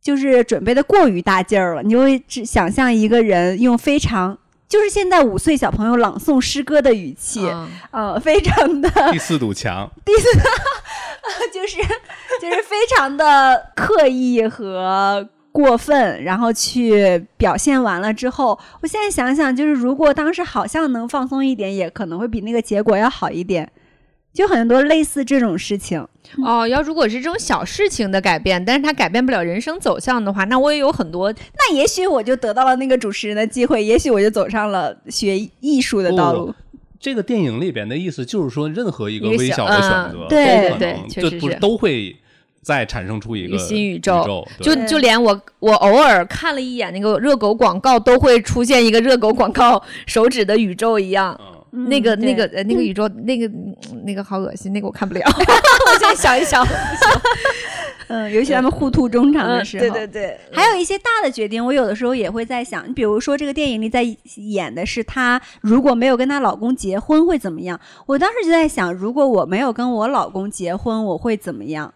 [0.00, 4.36] 就是准备的过于大劲儿了，你就会只想象一个人用非常。
[4.68, 10.26] 就是现在五岁小朋友朗诵诗歌的语气，嗯呃， 非常的第四堵墙， 第四
[11.52, 11.76] 就是
[12.40, 23.70] 就是非常的刻意和过分，然后去表现完了之后，我现在想想，就是如果当时好像能放松一点，也可能会比那个结果要好一点。
[24.32, 26.06] 就很多类似这种事情，
[26.44, 36.54] 哦，要如果是这种小事情的改变，但是它改变不了人生走向的话，那我也有很多那也许我就得到了那个主持人的机会，也许我就走上了学艺术的道路。
[36.98, 41.40] 这个电影里边的意思就是说，任何一个微小的选嗯择，对都可对能就不是。
[41.40, 42.16] 确实都会
[42.62, 51.38] 再产生出一个新宇宇宙就就连我我偶尔看了一眼那个热狗广告，都会出现一个热狗广告手指的宇宙一样。
[51.74, 55.22] 那个、那个呃那个宇宙那个嗯那个好恶心，那个我看不了。
[55.86, 56.62] 我现在想一想，
[58.08, 64.02] 嗯，尤其他们互吐衷肠的时候，嗯对对对，还有一些大的决定，我有的时候也会在想，你比如说这个电影里在
[64.36, 67.80] 演的是她如果没有跟她老公结婚会怎么样？
[68.04, 71.94] 我当时就在想，如果我没有跟我老公结婚，我会怎么样？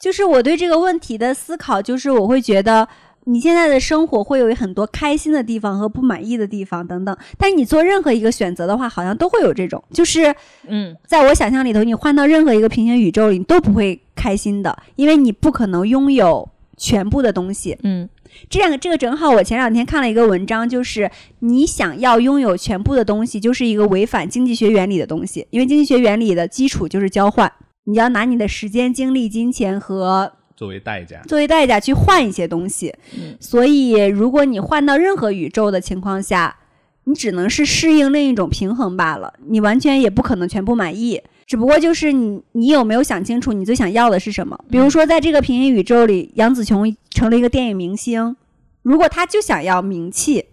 [0.00, 2.88] 就是我对这个问题的思考，就是我会觉得。
[3.24, 10.34] 你现在的生活会有很多开心的地方和不满意的地方等等，但是你做任何一个选择的话，好像都会有这种，就是
[10.66, 10.96] 嗯。
[11.06, 17.78] 在我想象里头，你换到任何一个平行宇宙里，你都不会开心的，因为你不可能拥有全部的东西。
[17.82, 18.08] 嗯。
[18.48, 21.10] 这两个，这个正好我前两天看了一个文章，就是
[21.40, 27.52] 你想要拥有全部的东西，就是一个违反经济学原理的东西，因为经济学原理的基础就是交换，
[27.84, 30.32] 你要拿你的时间、精力、金钱和
[30.62, 32.94] 作为代价，作为代价去换一些东西。
[33.18, 36.54] 嗯所以，如果你换到任何宇宙的情况下，
[37.02, 41.20] 你只能是适应另一种平衡罢了，你完全也不可能全部满意。
[41.48, 44.56] 只不过就是你，你有没有想清楚你最想要的是什么？
[44.70, 48.36] 比如说，在这个平行宇宙里，杨紫琼成了一个电影明星，
[48.82, 50.44] 如果她就想要名气，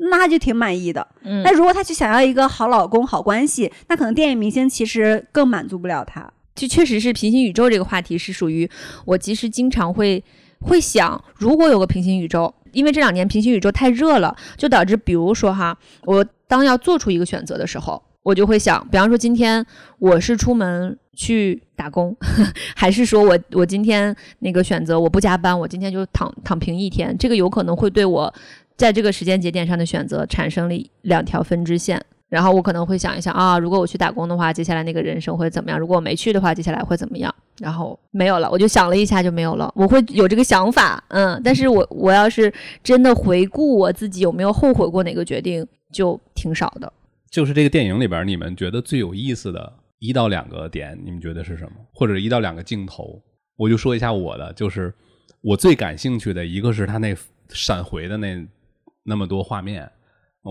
[0.00, 1.06] 那她就挺满意的。
[1.22, 6.28] 嗯那如果她就想要一个好老公、好关系，那可能电影明星其实更满足不了她。
[6.58, 8.68] 就确实是平行宇宙这个话题是属于
[9.04, 10.22] 我其实经常会
[10.58, 19.64] 会想，如果有个平行宇宙，因为这两年平行宇宙太热了，就导致比如说哈，我当要做出一个选择的时候，我就会想，比方说今天
[20.00, 22.16] 我是出门去打工，
[22.74, 28.34] 还是说我我今天那个选择我不加班，我今天就躺躺平一天，这个有可能会对我
[28.76, 32.04] 在这个时间节点上的选择产生了两条分支线。
[32.28, 35.78] 然后我可能会想一想啊，如果我去打工的话，接下来那个人生会怎么样？
[35.78, 37.34] 如果我没去的话，接下来会怎么样？
[37.58, 39.72] 然后没有了，我就想了一下就没有了。
[39.74, 42.52] 我会有这个想法，嗯，但是我我要是
[42.84, 46.92] 真的回顾我自己有没有后悔过哪个决定，就挺少的。
[47.30, 51.72] 就是这个电影里边，你们觉得最有意思的一到两个点，你们觉得是什么？
[51.92, 53.20] 或者一到两个镜头？
[53.56, 54.94] 我就说一下我的，就是
[55.40, 57.16] 我最感兴趣的一个是他那
[57.48, 58.46] 闪回的那
[59.02, 59.90] 那么多画面，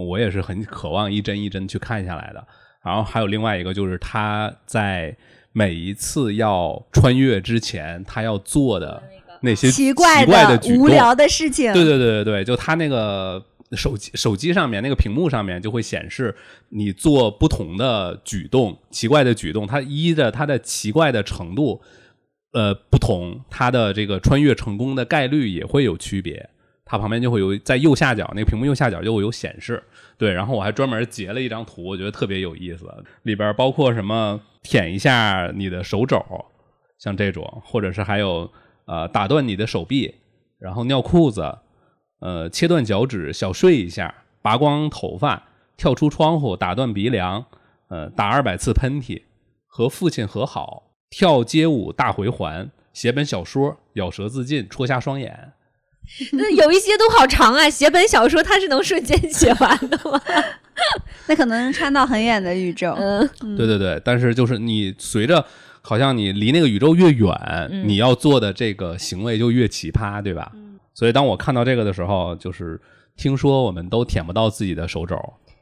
[0.06, 2.48] 我也是很渴望一帧一帧去看下来的。
[2.84, 5.16] 然后还有另外一个就是他在
[5.52, 9.02] 每一次要穿越之前，他要做的
[9.42, 13.44] 那些奇怪的举动无聊的事情，对对对对对，就他那个
[13.74, 16.34] 手机手机上面那个屏幕上面就会显示
[16.70, 21.82] 你做不同的举动，奇怪的举动，它依着它的奇怪的程度
[22.54, 26.50] 呃不同，它的这个穿越成功的概率也会有区别。
[26.90, 29.84] 它旁边就会有在右下角那个屏幕右下角就会有显示，
[30.18, 32.86] 对，然后我还专门截了一张图，我觉得特别有意思，
[33.24, 36.24] 里边包括什么舔一下你的手肘，
[36.98, 38.50] 像这种，或者是还有
[38.86, 40.16] 呃打断你的手臂，
[40.60, 41.58] 然后尿裤子，
[42.20, 47.46] 呃切断脚趾，小睡一下，拔光头发，跳出窗户，打断鼻梁，
[47.90, 49.24] 呃打二百次喷嚏，
[49.66, 55.52] 和父亲和好，跳街舞大回环，写本小说，咬舌自尽，戳瞎双眼。
[56.34, 60.22] 那有一些都好长啊，写本小说它是能瞬间写完的吗？
[61.28, 62.94] 那可能穿到很远的宇宙。
[62.98, 65.46] 嗯，对对对，但是就是你随着
[65.82, 67.30] 好像你离那个宇宙越远，
[67.72, 70.52] 嗯你要做的这个行为就越奇葩，对吧？
[70.94, 72.80] 所以当我看到这个的时候，就是
[73.16, 75.16] 听说我们都舔不到自己的手肘，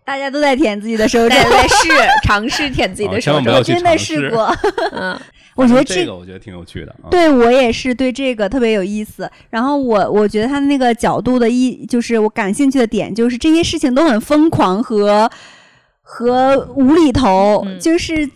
[0.06, 1.90] 大家都在舔自己的手肘对，对是
[2.24, 4.56] 尝试舔自己的手肘哦千万不要，去真的尝试试过。
[4.92, 5.20] 嗯，
[5.56, 7.10] 我觉得这个我觉得挺有趣的啊。
[7.10, 9.30] 对我也是对这个特别有意思。
[9.50, 15.30] 然后我我觉得他那个角度的一就是我感兴趣的点，就是这些事情都很疯狂和
[16.02, 18.30] 和无厘头，嗯就是。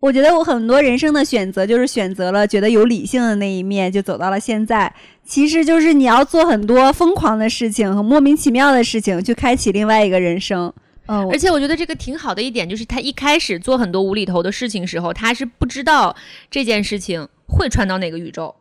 [0.00, 4.92] 我觉得我很多人生的选择，就是选择了觉得有理性的那一面，就走到了现在。
[5.24, 10.70] 其实就是你要做很多疯狂的事情和莫名其妙的事情，去开启另外一个人生。
[11.06, 16.14] 嗯，而且我觉得这个挺好的一点就是，他一开始做很多无厘头的事情时候，他是不知道
[16.50, 18.54] 这件事情会传到哪个宇宙，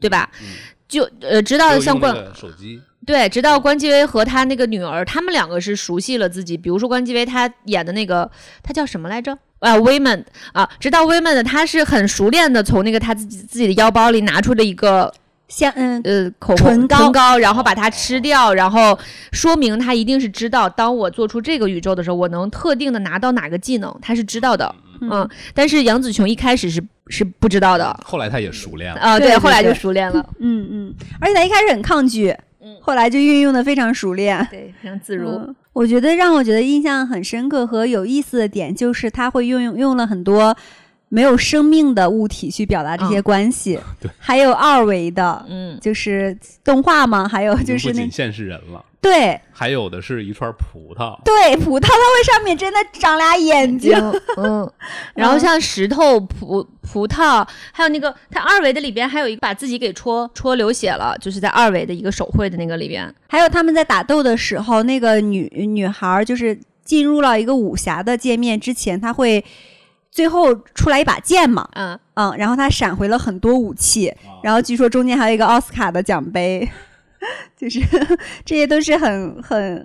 [0.00, 0.30] 对吧？
[0.40, 0.46] 嗯
[0.88, 6.56] 就呃，直到像关手机，对，直到关继威和他那个女儿，他们两个是熟悉了自己。
[6.56, 8.30] 比如说关继威他演的那个，
[8.62, 9.36] 他叫什么来着？
[9.58, 10.24] 啊，Women
[10.54, 15.12] 啊，直到 Women 的他是很熟练的从那个他自己自己的腰包里拿出了一个
[15.48, 18.98] 像嗯呃口红唇膏唇膏，然后把它吃掉，然后
[19.32, 24.74] 说明他一定是知道，当我做出这个宇宙的时候，我能特定的拿到哪个技能，他是知道的。
[25.00, 29.00] 嗯，但是杨紫琼一开始是是不知道的后来他也熟练了。
[29.00, 34.46] 啊，对对后来就熟练了，嗯嗯，而且他一开始很抗拒，嗯后来就运用的非常熟练。
[34.50, 35.30] 对，非常自如。
[35.30, 40.56] 嗯我觉得让我觉得印象很深刻和有意思的点，就是他会运用用了很多
[41.08, 43.22] 没有生命的物体去表达这些嗯。
[43.22, 49.40] 关系， 对，还有二维的，嗯，就是动画嘛，还有就是那不仅限是人了，对。
[49.52, 51.20] 还有的是一串葡萄。
[51.24, 53.92] 对葡萄，它会上面真的长俩眼睛，
[54.38, 54.70] 嗯，
[55.14, 63.12] 然后像石头、葡葡萄，还有那个它二维的里边还有一个把自己给戳戳流血了，就是在二维的一个手绘的那个里边。
[63.28, 69.44] 还有他们在打斗的时候，那个女女孩儿就是进入了一个武侠的界面之前，她会
[70.18, 74.18] 最后出来一把剑嘛，嗯，嗯，然后他闪回了很多武器，啊。
[74.42, 76.68] 然后据说中间还有一个奥斯卡的奖杯，
[77.56, 77.80] 就是
[78.44, 79.76] 这些都是很很，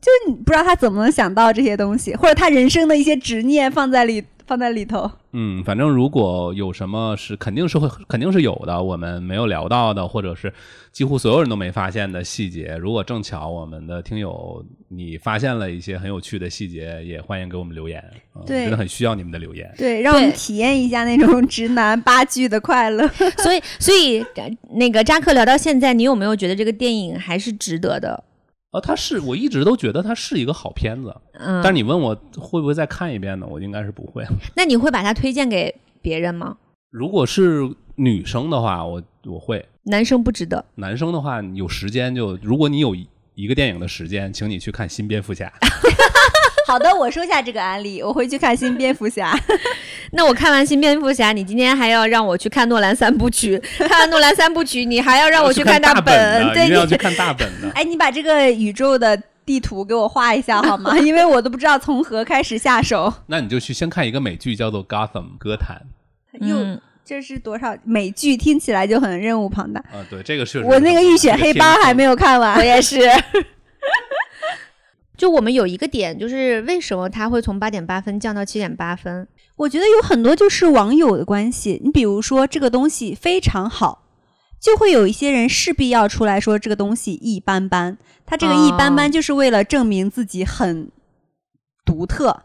[0.00, 5.10] 就是你不知道他怎么能想到这些东西，或者他人生的一些执念放在里放在里头。
[5.32, 10.52] 嗯，反正如果有什么是肯定是会肯定是有的，我们没有聊到的，或者是
[10.92, 18.02] 几乎所有人都没发现的细节，如果正巧我们的听友你发现了一些很有趣的细节，也欢迎给我们留言，
[18.34, 19.70] 嗯对真的很需要你们的留言。
[19.76, 23.06] 对，让我们体验一下那种直男八句的快乐。
[23.42, 28.24] 所以所以呃那个扎克聊到现在，你有没有觉得这个电影还是值得的？
[28.72, 33.46] 啊，它是我一直都觉得它是一个好片子，嗯，但是你问我会不会再看一遍呢？
[33.48, 34.24] 我应该是不会。
[34.54, 36.56] 那你会把它推荐给别人吗？
[36.90, 40.64] 如果是女生的话，我我会；男生不值得。
[40.74, 45.52] 男生的话，你有时间就，如果你有一一个电影的时间，请你去看《新蝙蝠侠》。
[46.68, 49.32] 好的，我收下这个案例， 我会去看新蝙蝠侠。
[50.10, 57.70] 那我看完新蝙蝠侠，你今天还要让我去看诺兰三部曲，看完诺兰三部曲，你还要让我去看大本，的，对你要去看大本的。
[57.74, 60.98] 哎，你把这个宇宙的地图给我画一下好吗？
[60.98, 63.12] 因为我都不知道从何开始下手。
[63.26, 65.82] 那你就去先看一个美剧，叫做《Gotham》歌坛。
[66.40, 68.36] 又、嗯这是多少美剧？
[68.36, 69.78] 听起来就很任务庞大。
[69.92, 72.02] 啊，对，这个是我那个浴血黑帮还没。
[72.02, 72.98] 有看完，我也是。
[75.16, 79.26] 就我们有一个点，就是为什么它会从八点八分降到七点八分？
[79.56, 81.80] 我觉得有很多就是网友的关系。
[81.82, 84.02] 你比如说这个东西非常好，
[84.60, 87.96] 就会有一些人势必要出来说这个东西一般般。
[88.26, 90.90] 他这个一般般就是为了证明自己很
[91.84, 92.42] 独特。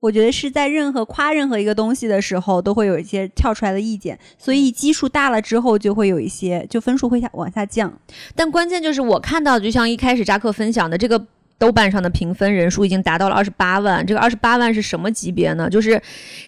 [0.00, 7.92] 我觉得是在任何夸任何一个东西的时候，都会有一些跳出来的意见，所以基数大了之后，就会有一些就分数会下往下降。
[8.34, 11.26] 但关键就是我看到，就像一开始扎克分享的这个。
[11.58, 15.68] 豆瓣上的评分人数已经达到了二十八万，这个二十八万是什么级别呢？
[15.68, 16.00] 就是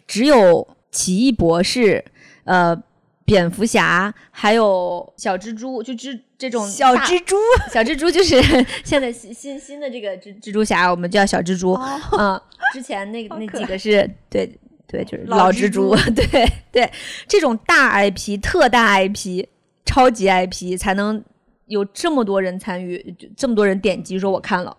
[0.07, 2.05] 只有奇异博士、
[2.45, 2.81] 呃，
[3.25, 7.37] 蝙蝠侠，还有小蜘蛛，就蜘这种小蜘蛛，
[7.73, 8.41] 小蜘蛛就是
[8.85, 11.73] 现在新新新的这个蜘蜘蛛侠，我们叫小蜘蛛。
[11.73, 12.41] 哦嗯，
[12.73, 14.49] 之前那个那几个是对
[14.87, 16.91] 对，就是老蜘蛛， 对对，
[17.27, 19.47] 这种大 IP、特大 IP、
[19.85, 21.23] 超级 IP 才能
[21.67, 24.77] 有这么多人参与，就这么多人点击说我看了。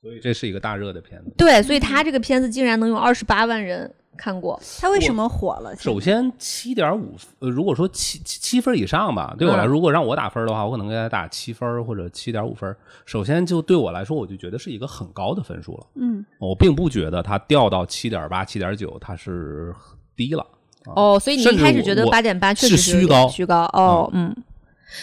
[0.00, 1.32] 所以这是一个大热的片子。
[1.36, 4.60] 对，所以他这个片子竟然能有二十八万人看过。
[4.80, 5.74] 他为什么火了？
[5.76, 12.74] 首先七点五，呃，如果说七七七分以上吧，对我来说，如果让我打分的话，我可能给他打七分或者七点五分。
[13.06, 15.86] 首先就对我来说，我就觉得是一个很高的分数了。
[15.96, 19.74] 嗯，我并不觉得它掉到七点八、七点九，它是
[20.14, 20.46] 低了。
[20.84, 24.32] 啊哦，所以你一开始觉得我八点八确实是虚高虚高哦，嗯，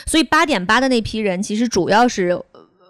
[0.06, 2.42] 所以八点八的那批人其实主要是。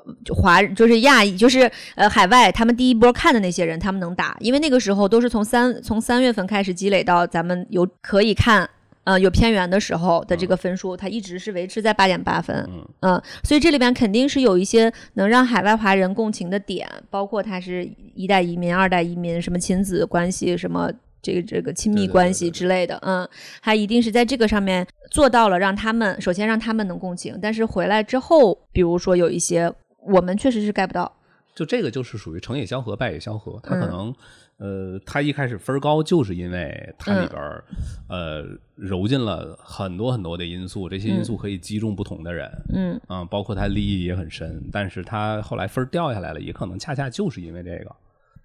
[0.05, 8.69] 呃就华就是亚裔，就是呃海外，他们第一波看的那些人，他们能打，因为那个时候都是从三从三月份开始积累到咱们有可以看，
[9.03, 12.87] 呃有片源的时候的这个分数，它一直是维持在八点八分，嗯。
[13.01, 20.91] 嗯，所以这里边肯定是有一些能让海外华人共情的点，包括他是一代移民、二代移民，什么亲子关系，什么
[21.21, 23.27] 这个这个亲密关系对对之类的，嗯，
[23.61, 29.71] 他一定是在这个上面做到了，让他们首先让他们能共情，但是回来之后，比如说有一些
[30.05, 31.11] 我们确实是 get 不到，
[31.55, 33.59] 就这个就是属于成也萧何，败也萧何。
[33.63, 34.15] 他可嗯能，
[34.57, 37.63] 呃，他一开始分儿高，就是因为它里边儿，
[38.07, 38.45] 呃，
[38.75, 44.63] 揉进了很多很多的因素，这些因素可以击中不同的人，嗯啊、包括他利益也很深。
[44.71, 47.95] 但是他后来分儿掉下来了，也可能恰恰就是因为这个，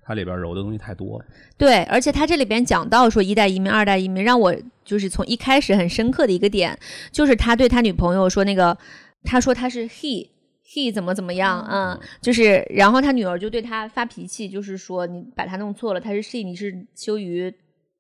[0.03, 1.25] 它里边揉的东西太多了。
[1.57, 4.55] 对，而且他这里边讲到说一代移民、二代移民，让我
[4.85, 6.77] 就是从一开始很深刻的一个点，
[7.13, 8.77] 就是他对他女朋友说那个，
[9.25, 10.29] 他说他是 he。
[10.73, 17.53] He 怎么怎么样，嗯，就是，然后他女儿就对他发脾气，就是说你把他弄错了，他是 she，你是羞于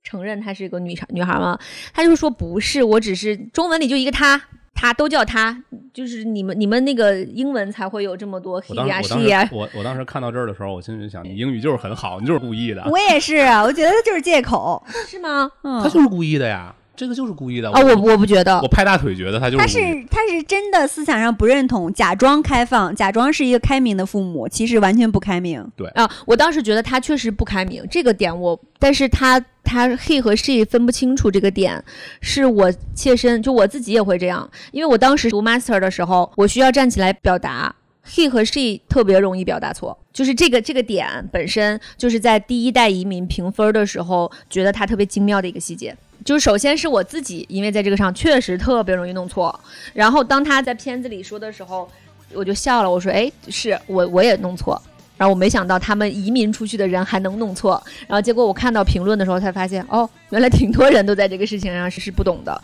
[0.02, 1.59] 承认她是一个女女孩吗？
[1.92, 4.40] 他就说不是，我只是中文里就一个他，
[4.72, 14.82] 他都叫他，就是你们你们那个英文才会有这么多 he 呀 she 呀我我当时看到这儿的时候，我心里就想，你英语就是很好，你就是故意的， 我也是啊，我觉得就是借口。
[15.06, 15.51] 是吗？
[15.64, 17.70] 嗯他，就是故意的呀，这个就是故意的。
[17.70, 25.66] 啊，我我不觉得我，拍大腿觉得他就是他故意的是他是真的思想上不认同，假装开放，假装是一个开明的父母，其实完全不开明。
[25.74, 31.82] 对啊，我当时觉得他确实不开明，这个点我，但是他他 he 和 she 分不清楚这个点，
[32.20, 37.74] 是我切身就我自己也会这样，因为我当时读 master 的时候，我需要站起来表达。
[38.06, 45.97] he 和 she 特别容易表达错，就是这个这个点本身就是在第一代移民评分的时候，觉得它特别精妙的一个细节。
[46.24, 49.59] 就是首先是我自己，因为在这个上确实特别容易弄错，
[49.94, 51.88] 然后当他在片子里说的时候，
[52.32, 54.80] 我就笑了，我说：“哎，是我我也弄错。”
[55.16, 62.59] 然后我没想到他们移民出去的人还能弄错，然后结果我看到评论的时候才发现，哦，原来挺多人都在这个事情上是是不懂的，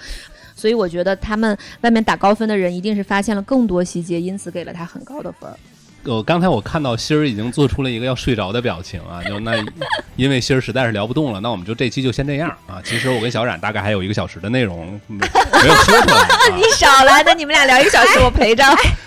[0.54, 5.58] 所以我觉得他们外面打高分的人一定是发现了更多细节，因此给了他很高的分儿。
[6.06, 9.56] 呃，刚才我看到欣儿已经做出了一个要睡着的表情啊，就那
[10.16, 12.80] 因为欣儿实在是聊不动了，那我们就这期就先这样啊。
[12.84, 16.62] 其实我跟小冉大概还有一个小时的内容没没有说出来、啊 你。
[16.76, 18.62] 少来，那你们俩聊一个小时，我陪着。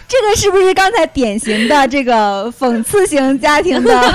[0.08, 4.14] 这个是不是刚才典型的这个讽刺型家庭的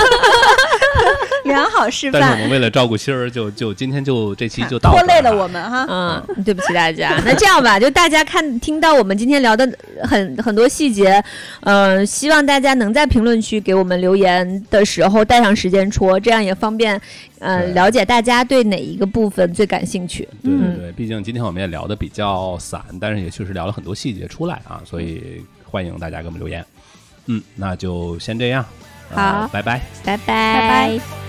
[1.48, 2.20] 良好示范？
[2.20, 5.86] 但是我们为了照顾心儿，就就今天就这期就到拖累了我们哈。
[5.88, 7.20] 嗯，对不起大家。
[7.24, 9.70] 那这样吧，就大家看听到我们今天聊的
[10.02, 11.22] 很很多细节，
[11.60, 17.00] 呃，希望大家能在评论区给我们留言的时候带上时间戳，这样也方便
[17.40, 20.28] 呃了解大家对哪一个部分最感兴趣。
[20.42, 26.64] 对嗯对对，毕竟今天我们也聊的比较散，但是也确实聊了很多细节出来啊，所以欢迎大家给我们留言。
[27.26, 28.68] 嗯，那就先这样，呃
[29.10, 31.24] 好，拜拜，拜拜，拜拜。